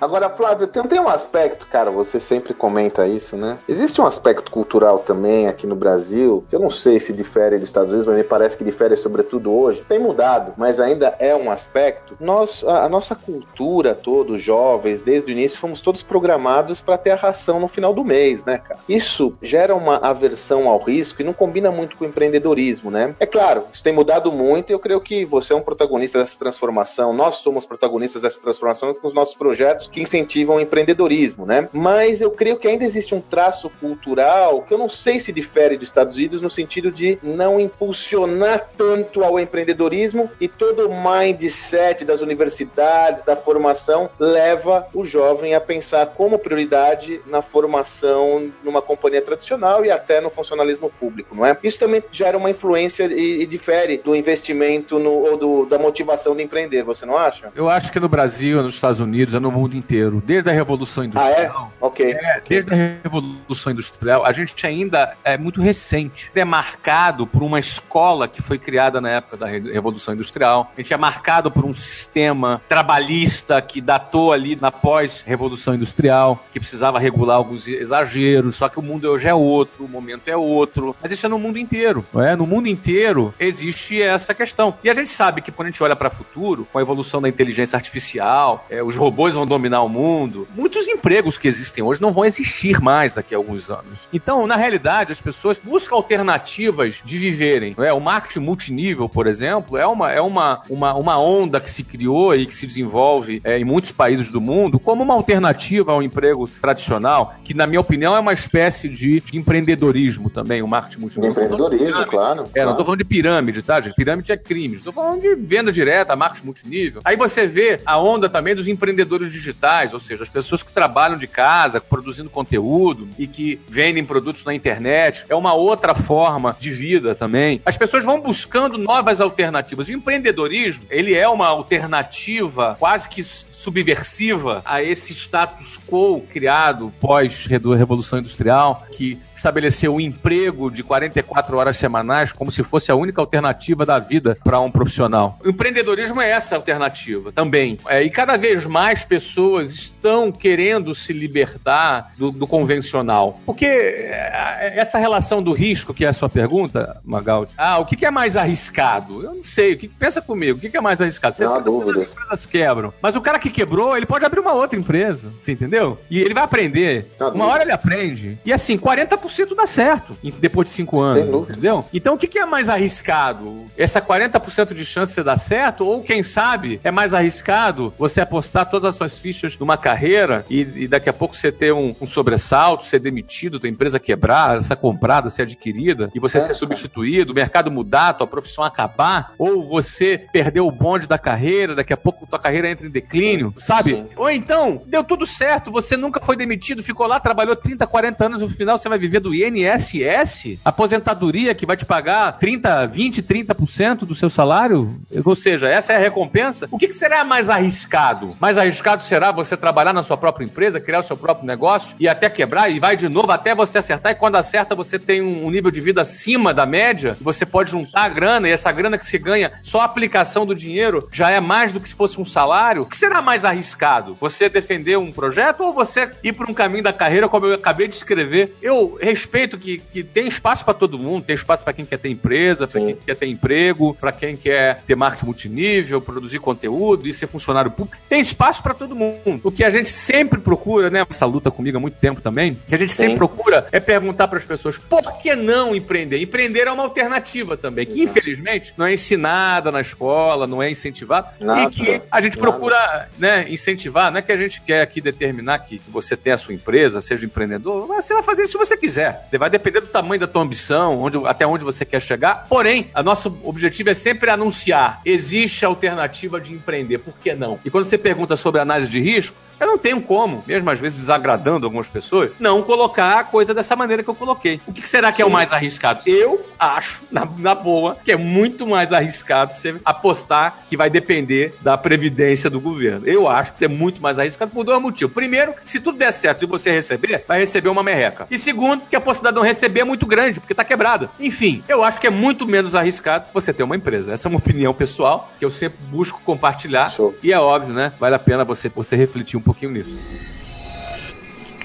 [0.00, 3.58] Agora, Flávio, tem, tem um aspecto, cara, você sempre comenta isso, né?
[3.68, 7.68] Existe um aspecto cultural também aqui no Brasil, que eu não sei se difere dos
[7.68, 9.84] Estados Unidos, mas me parece que difere sobretudo hoje.
[9.88, 12.16] Tem mudado, mas ainda é um aspecto.
[12.20, 17.12] Nós, a, a nossa cultura, todos jovens, desde o início, fomos todos programados para ter
[17.12, 18.80] a ração no final do mês, né, cara?
[18.88, 23.14] Isso gera uma aversão ao risco e não combina muito com o empreendedorismo, né?
[23.18, 26.38] É claro, isso tem mudado muito e eu creio que você é um protagonista dessa
[26.38, 27.12] transformação.
[27.12, 31.68] Nós somos protagonistas dessa transformação com os nossos projetos que incentivam o empreendedorismo, né?
[31.72, 35.76] Mas eu creio que ainda existe um traço cultural que eu não sei se difere
[35.76, 42.04] dos Estados Unidos no sentido de não impulsionar tanto ao empreendedorismo e todo o mindset
[42.04, 49.22] das universidades, da formação, leva o jovem a pensar como prioridade na formação numa companhia
[49.22, 51.56] tradicional e até no funcionalismo público, não é?
[51.62, 56.34] Isso também gera uma influência e, e difere do investimento no, ou do, da motivação
[56.34, 57.52] de empreender, você não acha?
[57.54, 61.04] Eu acho que no Brasil, nos Estados Unidos, é no mundo inteiro, desde a Revolução
[61.04, 61.34] Industrial.
[61.36, 61.84] Ah, é?
[61.84, 62.12] Ok.
[62.12, 66.30] É, desde a Revolução Industrial, a gente ainda é muito recente.
[66.34, 70.70] É marcado por uma escola que foi criada na época da Revolução Industrial.
[70.76, 76.60] A gente é marcado por um sistema trabalhista que datou ali na pós-Revolução Industrial, que
[76.60, 80.94] precisava regular alguns exageros, só que o mundo hoje é outro, o momento é outro.
[81.02, 82.36] Mas isso é no mundo inteiro, não é?
[82.36, 84.76] No mundo inteiro existe essa questão.
[84.82, 87.20] E a gente sabe que quando a gente olha para o futuro, com a evolução
[87.20, 92.00] da inteligência artificial, é, os robôs vão dominar o mundo, muitos empregos que existem hoje
[92.00, 94.08] não vão existir mais daqui a alguns anos.
[94.12, 97.74] Então, na realidade, as pessoas buscam alternativas de viverem.
[97.78, 97.92] É?
[97.92, 102.34] O marketing multinível, por exemplo, é uma, é uma, uma, uma onda que se criou
[102.34, 106.48] e que se desenvolve é, em muitos países do mundo como uma alternativa ao emprego
[106.48, 111.30] tradicional, que, na minha opinião, é uma espécie de, de empreendedorismo também, o marketing multinível.
[111.30, 112.44] Empreendedorismo, claro.
[112.44, 112.70] É, claro.
[112.70, 113.94] não tô falando de pirâmide, tá, gente?
[113.94, 114.78] Pirâmide é crime.
[114.78, 117.00] Tô falando de venda direta, marketing multinível.
[117.04, 119.53] Aí você vê a onda também dos empreendedores digitais,
[119.92, 124.54] ou seja, as pessoas que trabalham de casa, produzindo conteúdo e que vendem produtos na
[124.54, 125.24] internet.
[125.28, 127.62] É uma outra forma de vida também.
[127.64, 129.88] As pessoas vão buscando novas alternativas.
[129.88, 138.18] O empreendedorismo, ele é uma alternativa quase que subversiva a esse status quo criado pós-revolução
[138.18, 143.84] industrial, que estabeleceu o emprego de 44 horas semanais como se fosse a única alternativa
[143.84, 145.38] da vida para um profissional.
[145.44, 147.78] O empreendedorismo é essa alternativa também.
[147.86, 153.40] É, e cada vez mais pessoas estão querendo se libertar do, do convencional.
[153.46, 157.96] Porque é, essa relação do risco, que é a sua pergunta, Magaldi, ah, o que,
[157.96, 159.22] que é mais arriscado?
[159.22, 159.74] Eu não sei.
[159.74, 161.36] O que, pensa comigo, o que, que é mais arriscado?
[161.36, 162.02] Você Não há dúvida.
[162.02, 162.92] as empresas quebram.
[163.00, 165.32] Mas o cara que quebrou, ele pode abrir uma outra empresa.
[165.42, 165.98] Você entendeu?
[166.10, 167.10] E ele vai aprender.
[167.18, 168.38] Há Uma hora ele aprende.
[168.44, 171.48] E assim, 40% dá certo depois de 5 anos.
[171.50, 171.84] Entendeu?
[171.92, 173.64] Então o que, que é mais arriscado?
[173.76, 175.84] Essa 40% de chance de você dar certo?
[175.86, 180.60] Ou quem sabe é mais arriscado você apostar todas as suas fichas numa carreira e,
[180.60, 184.76] e daqui a pouco você ter um, um sobressalto, ser demitido, tua empresa quebrar, ser
[184.76, 189.66] comprada, ser adquirida e você É, ser substituído, o mercado mudar, tua profissão acabar, ou
[189.66, 193.94] você perder o bonde da carreira, daqui a pouco tua carreira entra em declínio, sabe?
[193.94, 194.06] Sim.
[194.16, 198.40] Ou então, deu tudo certo, você nunca foi demitido, ficou lá, trabalhou 30, 40 anos,
[198.40, 203.98] no final você vai viver do INSS, aposentadoria que vai te pagar 30, 20, 30%
[204.00, 205.00] do seu salário?
[205.24, 206.68] Ou seja, essa é a recompensa?
[206.70, 208.36] O que, que será mais arriscado?
[208.40, 212.08] Mais arriscado será você trabalhar na sua própria empresa, criar o seu próprio negócio e
[212.08, 215.50] até quebrar e vai de novo até você acertar e quando acerta você tem um,
[215.50, 219.06] nível de vida acima da média, você pode juntar a grana e essa grana que
[219.06, 222.24] se ganha, só a aplicação do dinheiro já é mais do que se fosse um
[222.24, 222.82] salário.
[222.82, 224.16] O que será mais arriscado?
[224.20, 227.88] Você defender um projeto ou você ir para um caminho da carreira como eu acabei
[227.88, 228.56] de escrever?
[228.60, 232.08] Eu respeito que, que tem espaço para todo mundo, tem espaço para quem quer ter
[232.08, 237.12] empresa, para quem quer ter emprego, para quem quer ter marketing multinível, produzir conteúdo e
[237.12, 237.96] ser funcionário público.
[238.08, 239.13] Tem espaço para todo mundo.
[239.42, 241.04] O que a gente sempre procura, né?
[241.08, 243.18] Essa luta comigo há muito tempo também, que a gente sempre Sim.
[243.18, 246.20] procura é perguntar para as pessoas por que não empreender?
[246.20, 251.28] Empreender é uma alternativa também, que infelizmente não é ensinada na escola, não é incentivada,
[251.40, 252.50] e que a gente Nada.
[252.50, 254.10] procura né, incentivar.
[254.10, 257.24] Não é que a gente quer aqui determinar que você tem a sua empresa, seja
[257.24, 259.28] empreendedor, mas você vai fazer isso se você quiser.
[259.38, 262.46] Vai depender do tamanho da tua ambição, onde, até onde você quer chegar.
[262.48, 267.58] Porém, a nosso objetivo é sempre anunciar: existe alternativa de empreender, por que não?
[267.64, 270.98] E quando você pergunta sobre análise de risco, eu não tenho como, mesmo às vezes
[270.98, 274.60] desagradando algumas pessoas, não colocar a coisa dessa maneira que eu coloquei.
[274.66, 276.00] O que será que é o mais arriscado?
[276.06, 281.54] Eu acho, na, na boa, que é muito mais arriscado você apostar que vai depender
[281.60, 283.06] da previdência do governo.
[283.06, 285.14] Eu acho que isso é muito mais arriscado por dois motivos.
[285.14, 288.26] Primeiro, se tudo der certo e você receber, vai receber uma merreca.
[288.30, 291.10] E segundo, que a possibilidade de não receber é muito grande, porque tá quebrada.
[291.18, 294.12] Enfim, eu acho que é muito menos arriscado você ter uma empresa.
[294.12, 296.90] Essa é uma opinião pessoal que eu sempre busco compartilhar.
[296.90, 297.14] Show.
[297.22, 297.92] E é óbvio, né?
[297.98, 299.98] Vale a pena você, você refletir um pouquinho nisso.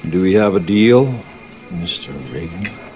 [0.04, 1.08] Do we have a deal,
[1.72, 2.12] Mr.
[2.32, 2.89] Reagan?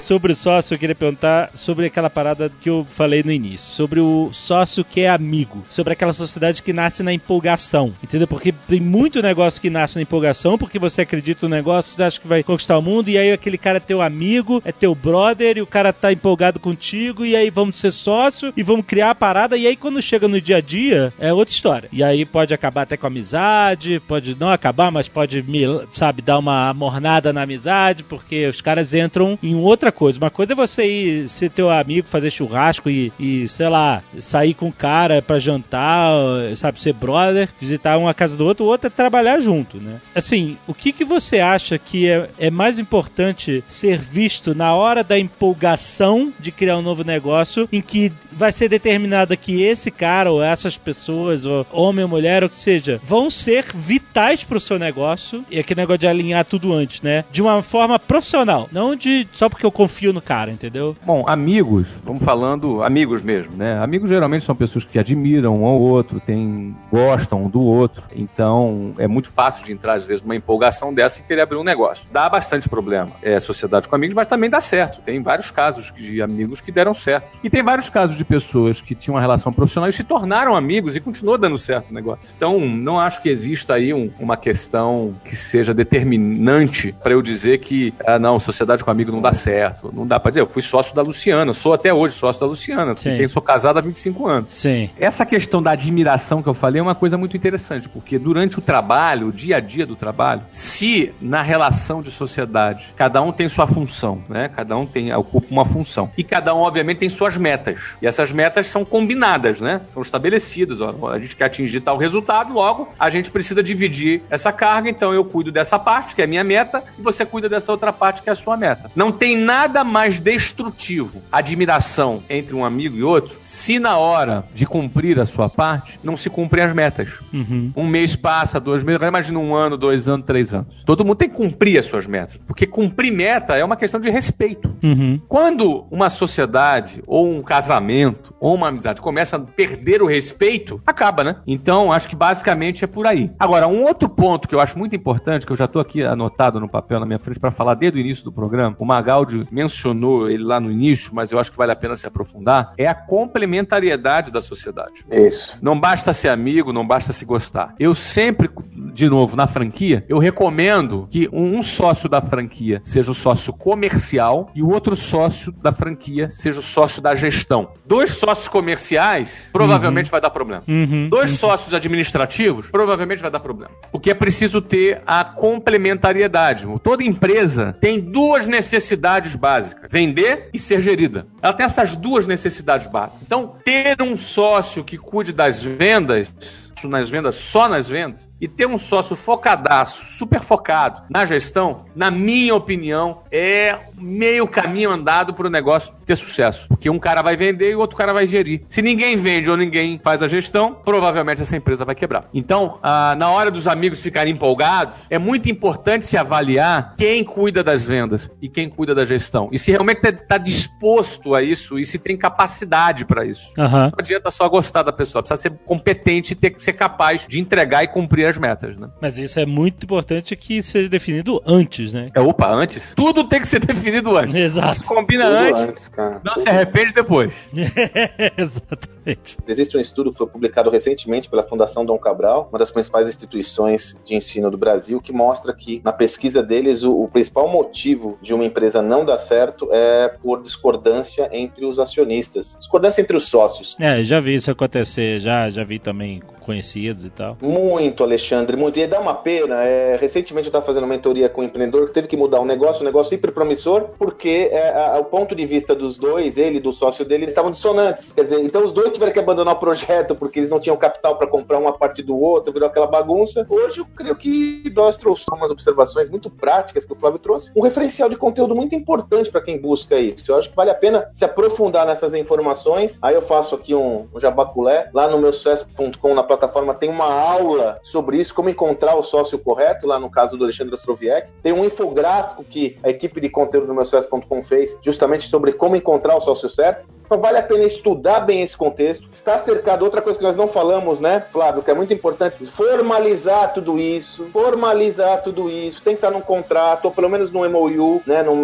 [0.00, 3.72] Sobre o sócio, eu queria perguntar sobre aquela parada que eu falei no início.
[3.72, 5.64] Sobre o sócio que é amigo.
[5.68, 7.94] Sobre aquela sociedade que nasce na empolgação.
[8.02, 8.26] Entendeu?
[8.26, 12.20] Porque tem muito negócio que nasce na empolgação, porque você acredita no negócio, você acha
[12.20, 15.58] que vai conquistar o mundo, e aí aquele cara é teu amigo, é teu brother,
[15.58, 19.14] e o cara tá empolgado contigo, e aí vamos ser sócio, e vamos criar a
[19.14, 21.88] parada, e aí quando chega no dia a dia, é outra história.
[21.92, 25.44] E aí pode acabar até com amizade, pode não acabar, mas pode,
[25.92, 30.18] sabe, dar uma mornada na amizade, porque os caras entram em outra coisa.
[30.18, 34.54] Uma coisa é você ir ser teu amigo, fazer churrasco e, e, sei lá, sair
[34.54, 36.12] com o cara pra jantar,
[36.56, 40.00] sabe, ser brother, visitar uma casa do outro, o outro é trabalhar junto, né?
[40.14, 45.02] Assim, o que que você acha que é, é mais importante ser visto na hora
[45.02, 50.30] da empolgação de criar um novo negócio, em que vai ser determinada que esse cara
[50.30, 54.78] ou essas pessoas, ou homem ou mulher, ou que seja, vão ser vitais pro seu
[54.78, 57.24] negócio, e aquele negócio de alinhar tudo antes, né?
[57.32, 60.96] De uma forma profissional, não de só porque eu confio no cara, entendeu?
[61.04, 63.78] Bom, amigos, vamos falando amigos mesmo, né?
[63.78, 68.04] Amigos geralmente são pessoas que admiram um ao outro, tem, gostam um do outro.
[68.14, 71.64] Então é muito fácil de entrar, às vezes, numa empolgação dessa e querer abrir um
[71.64, 72.06] negócio.
[72.12, 73.12] Dá bastante problema.
[73.22, 75.00] É sociedade com amigos, mas também dá certo.
[75.00, 77.38] Tem vários casos de amigos que deram certo.
[77.42, 80.94] E tem vários casos de pessoas que tinham uma relação profissional e se tornaram amigos
[80.96, 82.28] e continuou dando certo o negócio.
[82.36, 87.58] Então, não acho que exista aí um- uma questão que seja determinante para eu dizer
[87.58, 89.92] que, ah, não, sociedade com amigo não dá certo.
[89.94, 90.40] Não dá para dizer.
[90.40, 92.94] Eu fui sócio da Luciana, sou até hoje sócio da Luciana.
[93.16, 94.52] Quem sou casado há 25 anos.
[94.52, 94.90] Sim.
[94.98, 98.62] Essa questão da admiração que eu falei é uma coisa muito interessante, porque durante o
[98.62, 103.48] trabalho, o dia a dia do trabalho, se na relação de sociedade cada um tem
[103.48, 104.48] sua função, né?
[104.54, 108.32] Cada um tem ocupa uma função e cada um obviamente tem suas metas e essas
[108.32, 109.82] metas são combinadas, né?
[109.90, 110.80] São estabelecidas.
[110.80, 114.88] Ó, a gente quer atingir tal resultado, logo a gente precisa dividir essa carga.
[114.88, 117.92] Então eu cuido dessa parte que é a minha meta e você cuida dessa outra
[117.92, 118.90] parte que é a sua meta.
[118.96, 124.64] Não tem nada mais destrutivo, admiração entre um amigo e outro, se na hora de
[124.64, 127.08] cumprir a sua parte não se cumprem as metas.
[127.32, 127.72] Uhum.
[127.76, 130.82] Um mês passa, dois meses, imagina um ano, dois anos, três anos.
[130.86, 134.08] Todo mundo tem que cumprir as suas metas, porque cumprir meta é uma questão de
[134.08, 134.74] respeito.
[134.82, 135.20] Uhum.
[135.28, 138.05] Quando uma sociedade, ou um casamento,
[138.38, 141.36] ou uma amizade começa a perder o respeito, acaba, né?
[141.46, 143.30] Então, acho que basicamente é por aí.
[143.38, 146.60] Agora, um outro ponto que eu acho muito importante, que eu já tô aqui anotado
[146.60, 150.28] no papel na minha frente para falar desde o início do programa, o Magaldi mencionou
[150.30, 152.94] ele lá no início, mas eu acho que vale a pena se aprofundar, é a
[152.94, 155.04] complementariedade da sociedade.
[155.10, 155.58] Isso.
[155.60, 157.74] Não basta ser amigo, não basta se gostar.
[157.78, 158.50] Eu sempre,
[158.92, 164.50] de novo, na franquia, eu recomendo que um sócio da franquia seja o sócio comercial
[164.54, 167.70] e o outro sócio da franquia seja o sócio da gestão.
[167.86, 170.64] Dois sócios comerciais provavelmente vai dar problema.
[170.66, 171.08] Uhum.
[171.08, 173.72] Dois sócios administrativos provavelmente vai dar problema.
[173.92, 176.66] Porque é preciso ter a complementariedade.
[176.82, 181.26] Toda empresa tem duas necessidades básicas: vender e ser gerida.
[181.40, 183.22] Ela tem essas duas necessidades básicas.
[183.24, 188.66] Então, ter um sócio que cuide das vendas, nas vendas, só nas vendas, e ter
[188.66, 195.46] um sócio focadaço, super focado na gestão, na minha opinião, é meio caminho andado para
[195.46, 196.68] o negócio ter sucesso.
[196.68, 198.62] Porque um cara vai vender e o outro cara vai gerir.
[198.68, 202.28] Se ninguém vende ou ninguém faz a gestão, provavelmente essa empresa vai quebrar.
[202.34, 207.64] Então, ah, na hora dos amigos ficarem empolgados, é muito importante se avaliar quem cuida
[207.64, 209.48] das vendas e quem cuida da gestão.
[209.50, 213.52] E se realmente está disposto a isso e se tem capacidade para isso.
[213.58, 213.86] Aham.
[213.86, 217.82] Não adianta só gostar da pessoa, precisa ser competente e ter ser capaz de entregar
[217.84, 218.88] e cumprir as metas, né?
[219.00, 222.10] Mas isso é muito importante que seja definido antes, né?
[222.14, 222.92] É, opa, antes?
[222.94, 224.34] Tudo tem que ser definido antes.
[224.34, 224.82] Exato.
[224.84, 226.20] Combina Tudo antes, antes, cara.
[226.24, 227.32] não se arrepende depois.
[228.36, 228.95] Exato.
[229.06, 229.38] Exatamente.
[229.46, 233.96] Existe um estudo que foi publicado recentemente pela Fundação Dom Cabral, uma das principais instituições
[234.04, 238.34] de ensino do Brasil, que mostra que, na pesquisa deles, o, o principal motivo de
[238.34, 243.76] uma empresa não dar certo é por discordância entre os acionistas, discordância entre os sócios.
[243.80, 247.36] É, já vi isso acontecer, já, já vi também conhecidos e tal.
[247.42, 248.78] Muito, Alexandre, muito.
[248.78, 249.64] E dá uma pena.
[249.64, 252.44] É, recentemente eu estava fazendo uma mentoria com um empreendedor que teve que mudar um
[252.44, 256.58] negócio, um negócio hiper promissor, porque é, a, o ponto de vista dos dois, ele
[256.58, 258.12] e do sócio dele, eles estavam dissonantes.
[258.12, 261.16] Quer dizer, então os dois tiveram que abandonar o projeto porque eles não tinham capital
[261.16, 263.46] para comprar uma parte do outro, virou aquela bagunça.
[263.48, 267.62] Hoje eu creio que nós trouxemos umas observações muito práticas que o Flávio trouxe, um
[267.62, 270.30] referencial de conteúdo muito importante para quem busca isso.
[270.30, 272.98] Eu acho que vale a pena se aprofundar nessas informações.
[273.02, 277.12] Aí eu faço aqui um, um jabaculé lá no meu sucesso.com na plataforma tem uma
[277.12, 281.28] aula sobre isso, como encontrar o sócio correto, lá no caso do Alexandre Ostroviec.
[281.42, 285.76] Tem um infográfico que a equipe de conteúdo do meu sucesso.com fez, justamente sobre como
[285.76, 286.86] encontrar o sócio certo.
[287.06, 289.08] Então vale a pena estudar bem esse contexto.
[289.12, 293.54] Está cercado, outra coisa que nós não falamos, né, Flávio, que é muito importante, formalizar
[293.54, 298.02] tudo isso, formalizar tudo isso, tem que estar num contrato, ou pelo menos num MOU,
[298.04, 298.34] né, num,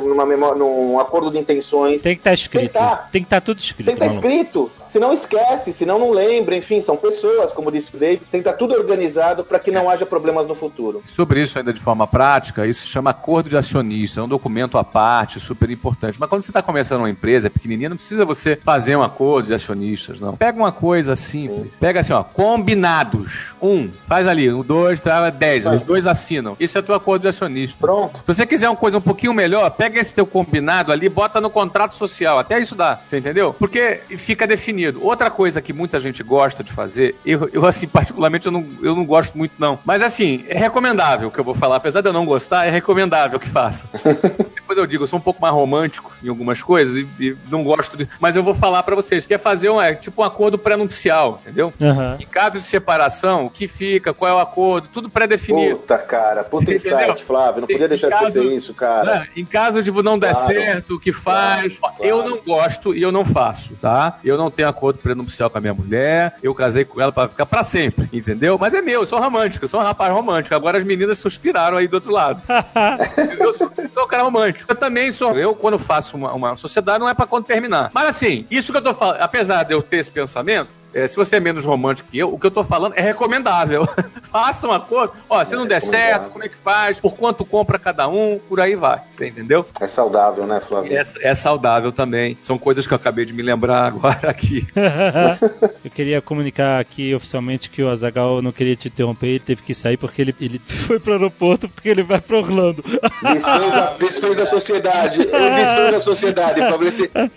[0.00, 2.00] numa memória, num acordo de intenções.
[2.00, 2.72] Tem que estar escrito.
[3.10, 3.86] Tem que estar, tudo escrito.
[3.86, 4.70] Tem que estar escrito.
[4.92, 8.42] Se não esquece, se não não lembra, enfim, são pessoas, como disse o David, tem
[8.42, 11.02] que estar tudo organizado para que não haja problemas no futuro.
[11.16, 14.76] Sobre isso, ainda de forma prática, isso se chama acordo de acionista, é um documento
[14.76, 16.20] à parte, super importante.
[16.20, 19.46] Mas quando você está começando uma empresa, é pequenininha, não precisa você fazer um acordo
[19.46, 20.36] de acionistas, não.
[20.36, 23.54] Pega uma coisa simples, pega assim, ó, combinados.
[23.62, 26.54] Um, faz ali, um, dois, trava, dez, os dois assinam.
[26.60, 27.78] Isso é teu acordo de acionista.
[27.80, 28.18] Pronto.
[28.18, 31.48] Se você quiser uma coisa um pouquinho melhor, pega esse teu combinado ali, bota no
[31.48, 33.54] contrato social, até isso dá, você entendeu?
[33.58, 34.81] Porque fica definido.
[35.00, 38.94] Outra coisa que muita gente gosta de fazer, eu, eu assim, particularmente, eu não, eu
[38.94, 39.78] não gosto muito, não.
[39.84, 41.76] Mas assim, é recomendável o que eu vou falar.
[41.76, 43.88] Apesar de eu não gostar, é recomendável que faça.
[44.54, 47.62] Depois eu digo, eu sou um pouco mais romântico em algumas coisas e, e não
[47.64, 48.08] gosto de.
[48.20, 51.40] Mas eu vou falar para vocês, que é fazer um, é, tipo um acordo pré-nupcial,
[51.42, 51.72] entendeu?
[51.80, 52.16] Uhum.
[52.18, 55.76] Em caso de separação, o que fica, qual é o acordo, tudo pré-definido.
[55.76, 57.62] Puta, cara, puta insight, Flávio.
[57.62, 59.20] Não podia deixar de esquecer isso, cara.
[59.20, 60.52] Né, em caso de não der claro.
[60.52, 61.76] certo, o que faz.
[61.78, 62.10] Claro, claro.
[62.10, 64.18] Eu não gosto e eu não faço, tá?
[64.24, 67.46] Eu não tenho acordo prenupcial com a minha mulher, eu casei com ela para ficar
[67.46, 68.58] para sempre, entendeu?
[68.58, 70.54] Mas é meu, eu sou romântico, eu sou um rapaz romântico.
[70.54, 72.42] Agora as meninas suspiraram aí do outro lado.
[73.38, 74.70] eu sou, sou um cara romântico.
[74.70, 75.38] Eu também sou.
[75.38, 77.90] Eu, quando faço uma, uma sociedade, não é para quando terminar.
[77.94, 81.16] Mas assim, isso que eu tô falando, apesar de eu ter esse pensamento, é, se
[81.16, 83.86] você é menos romântico que eu, o que eu tô falando é recomendável.
[84.30, 85.14] Faça um acordo.
[85.28, 87.00] Ó, se é não der certo, como é que faz?
[87.00, 88.40] Por quanto compra cada um?
[88.48, 89.02] Por aí vai.
[89.10, 89.66] Você entendeu?
[89.78, 90.96] É saudável, né, Flávio?
[90.96, 92.38] É, é saudável também.
[92.42, 94.66] São coisas que eu acabei de me lembrar agora aqui.
[95.84, 99.74] eu queria comunicar aqui oficialmente que o Azagal não queria te interromper, ele teve que
[99.74, 102.82] sair porque ele, ele foi pro aeroporto porque ele vai pro Orlando.
[103.22, 105.20] Desfez a, desfez a sociedade.
[105.20, 106.60] Ele desfez a sociedade.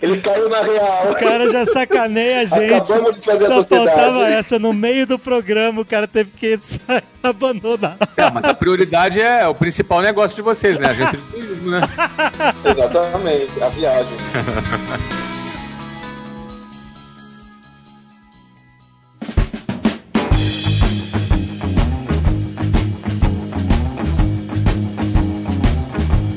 [0.00, 1.10] Ele caiu na real.
[1.10, 2.74] O cara já sacaneia a gente.
[2.74, 3.90] Acabamos de fazer só sociedade.
[4.00, 4.58] faltava essa.
[4.58, 6.58] No meio do programa, o cara teve que
[7.22, 7.96] abandonar.
[8.16, 10.88] É, mas a prioridade é o principal negócio de vocês, né?
[10.88, 11.80] A agência de turismo, né?
[12.64, 14.16] Exatamente, a viagem.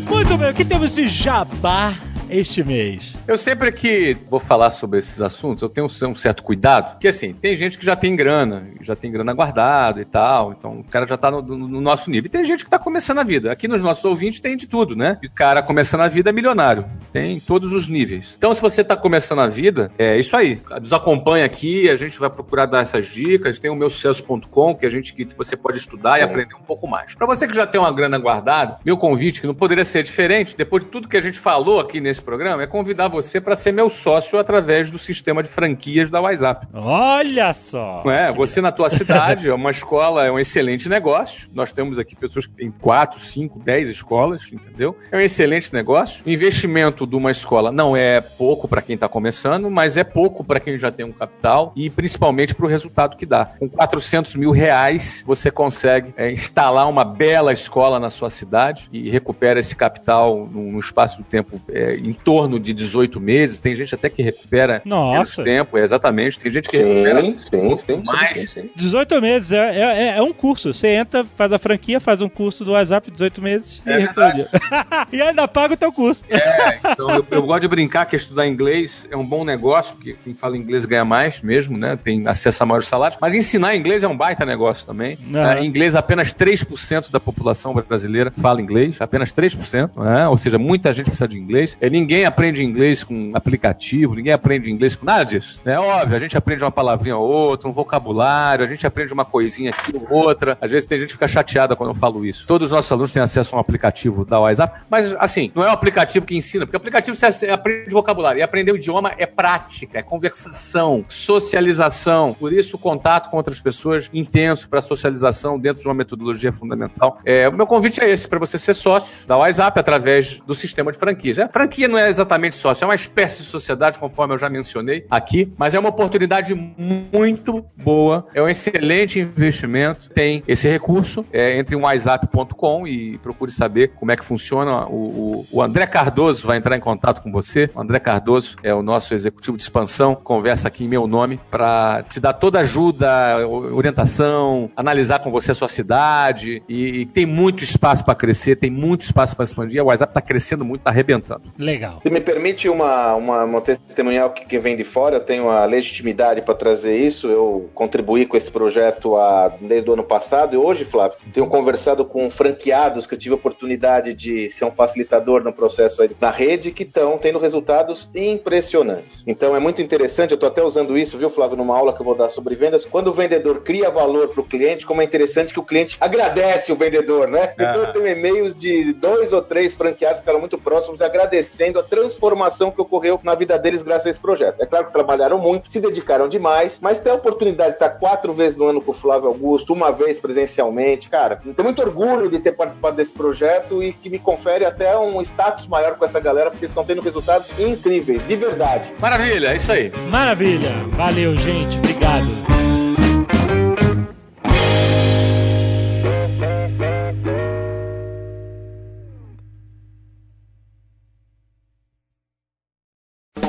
[0.10, 1.93] Muito bem, o que temos de jabá
[2.30, 3.15] este mês?
[3.27, 7.34] Eu sempre que vou falar sobre esses assuntos, eu tenho um certo cuidado, que assim,
[7.34, 11.07] tem gente que já tem grana, já tem grana guardada e tal, então o cara
[11.07, 12.27] já tá no, no nosso nível.
[12.27, 13.51] E tem gente que tá começando a vida.
[13.51, 15.17] Aqui nos nossos ouvintes tem de tudo, né?
[15.21, 16.86] E o cara começando a vida é milionário.
[17.11, 18.36] Tem todos os níveis.
[18.38, 20.61] Então, se você tá começando a vida, é isso aí.
[20.80, 23.59] Nos acompanha aqui, a gente vai procurar dar essas dicas.
[23.59, 26.21] Tem o meu sucesso.com, que a gente que você pode estudar Sim.
[26.21, 27.15] e aprender um pouco mais.
[27.15, 30.55] Para você que já tem uma grana guardada, meu convite, que não poderia ser diferente,
[30.55, 33.72] depois de tudo que a gente falou aqui nesse programa, é convidar você para ser
[33.72, 36.67] meu sócio através do sistema de franquias da WhatsApp.
[36.74, 38.03] Olha só!
[38.09, 41.49] É, você na tua cidade, é uma escola, é um excelente negócio.
[41.53, 44.95] Nós temos aqui pessoas que têm 4, 5, 10 escolas, entendeu?
[45.11, 46.24] É um excelente negócio.
[46.26, 50.59] Investimento de uma escola não é pouco para quem está começando, mas é pouco para
[50.59, 53.45] quem já tem um capital e principalmente para o resultado que dá.
[53.59, 59.09] Com 400 mil reais, você consegue é, instalar uma bela escola na sua cidade e
[59.09, 63.62] recupera esse capital num, espaço de tempo é, em torno de 18 meses.
[63.62, 65.43] Tem gente até que recupera Nossa.
[65.43, 66.39] tempo, exatamente.
[66.39, 68.39] Tem gente que sim, recupera sim, sim, mais.
[68.39, 68.70] Sim, sim.
[68.76, 70.74] 18 meses é, é, é, um curso.
[70.74, 74.10] Você entra, faz a franquia, faz um curso do WhatsApp 18 meses é e
[75.18, 76.26] e ainda paga o teu curso.
[76.30, 80.16] É, então eu, eu, gosto de brincar que estudar inglês é um bom negócio, porque
[80.24, 81.97] quem fala inglês ganha mais mesmo, né?
[82.01, 83.20] Tem acesso a maiores salários.
[83.22, 85.18] Mas ensinar inglês é um baita negócio também.
[85.22, 85.64] Uhum.
[85.64, 90.28] inglês, apenas 3% da população brasileira fala inglês, apenas 3%, né?
[90.28, 91.78] ou seja, muita gente precisa de inglês.
[91.80, 95.59] É ninguém aprende inglês com aplicativo, ninguém aprende inglês com nada disso.
[95.65, 99.25] É óbvio, a gente aprende uma palavrinha ou outra, um vocabulário, a gente aprende uma
[99.25, 100.57] coisinha aqui ou outra.
[100.61, 102.45] Às vezes tem gente que fica chateada quando eu falo isso.
[102.47, 105.67] Todos os nossos alunos têm acesso a um aplicativo da WhatsApp, mas assim, não é
[105.67, 108.39] um aplicativo que ensina, porque aplicativo você aprende vocabulário.
[108.39, 112.35] E aprender o idioma é prática, é conversação, socialização.
[112.39, 117.19] Por isso, o contato com outras pessoas intenso para socialização dentro de uma metodologia fundamental.
[117.25, 120.91] É, o meu convite é esse, para você ser sócio da WhatsApp através do sistema
[120.91, 121.33] de franquia.
[121.33, 125.05] Já, franquia não é exatamente sócio, é uma espécie de sociedade, conforme eu já mencionei
[125.09, 130.09] aqui, mas é uma oportunidade muito boa, é um excelente investimento.
[130.09, 134.85] Tem esse recurso, é, entre em WhatsApp.com e procure saber como é que funciona.
[134.87, 137.69] O, o, o André Cardoso vai entrar em contato com você.
[137.73, 142.03] O André Cardoso é o nosso executivo de expansão, conversa aqui em meu nome para
[142.09, 143.07] te dar toda ajuda,
[143.47, 148.69] orientação, analisar com você a sua cidade e, e tem muito espaço para crescer, tem
[148.69, 149.81] muito espaço para expandir.
[149.81, 151.43] O WhatsApp está crescendo muito, está arrebentando.
[151.57, 151.78] Legal.
[152.03, 155.65] Se me permite uma, uma, uma testemunhal que, que vem de fora, eu tenho a
[155.65, 157.27] legitimidade para trazer isso.
[157.27, 162.03] Eu contribuí com esse projeto a, desde o ano passado e hoje, Flávio, tenho conversado
[162.05, 166.32] com franqueados que eu tive a oportunidade de ser um facilitador no processo aí na
[166.32, 169.23] rede que estão tendo resultados impressionantes.
[169.25, 172.05] Então é muito interessante, eu estou até usando isso, viu, Flávio, numa aula que eu
[172.05, 172.86] vou dar sobre vendas.
[172.86, 176.71] Quando o vendedor cria valor para o cliente, como é interessante que o cliente agradece
[176.71, 177.53] o vendedor, né?
[177.53, 181.84] Então eu tenho e-mails de dois ou três franqueados que ficaram muito próximos agradecendo a
[181.84, 184.61] transformação que ocorreu na vida deles graças a esse projeto.
[184.61, 188.34] É claro que trabalharam muito, se dedicaram demais, mas ter a oportunidade de estar quatro
[188.34, 192.39] vezes no ano com o Flávio Augusto, uma vez presencialmente, cara, tenho muito orgulho de
[192.39, 196.49] ter participado desse projeto e que me confere até um status maior com essa galera,
[196.49, 198.93] porque estão tendo resultados incríveis, de verdade.
[198.99, 199.91] Maravilha, é isso aí.
[200.09, 200.72] Maravilha.
[200.95, 201.78] Valeu, gente.
[201.78, 202.59] Obrigado.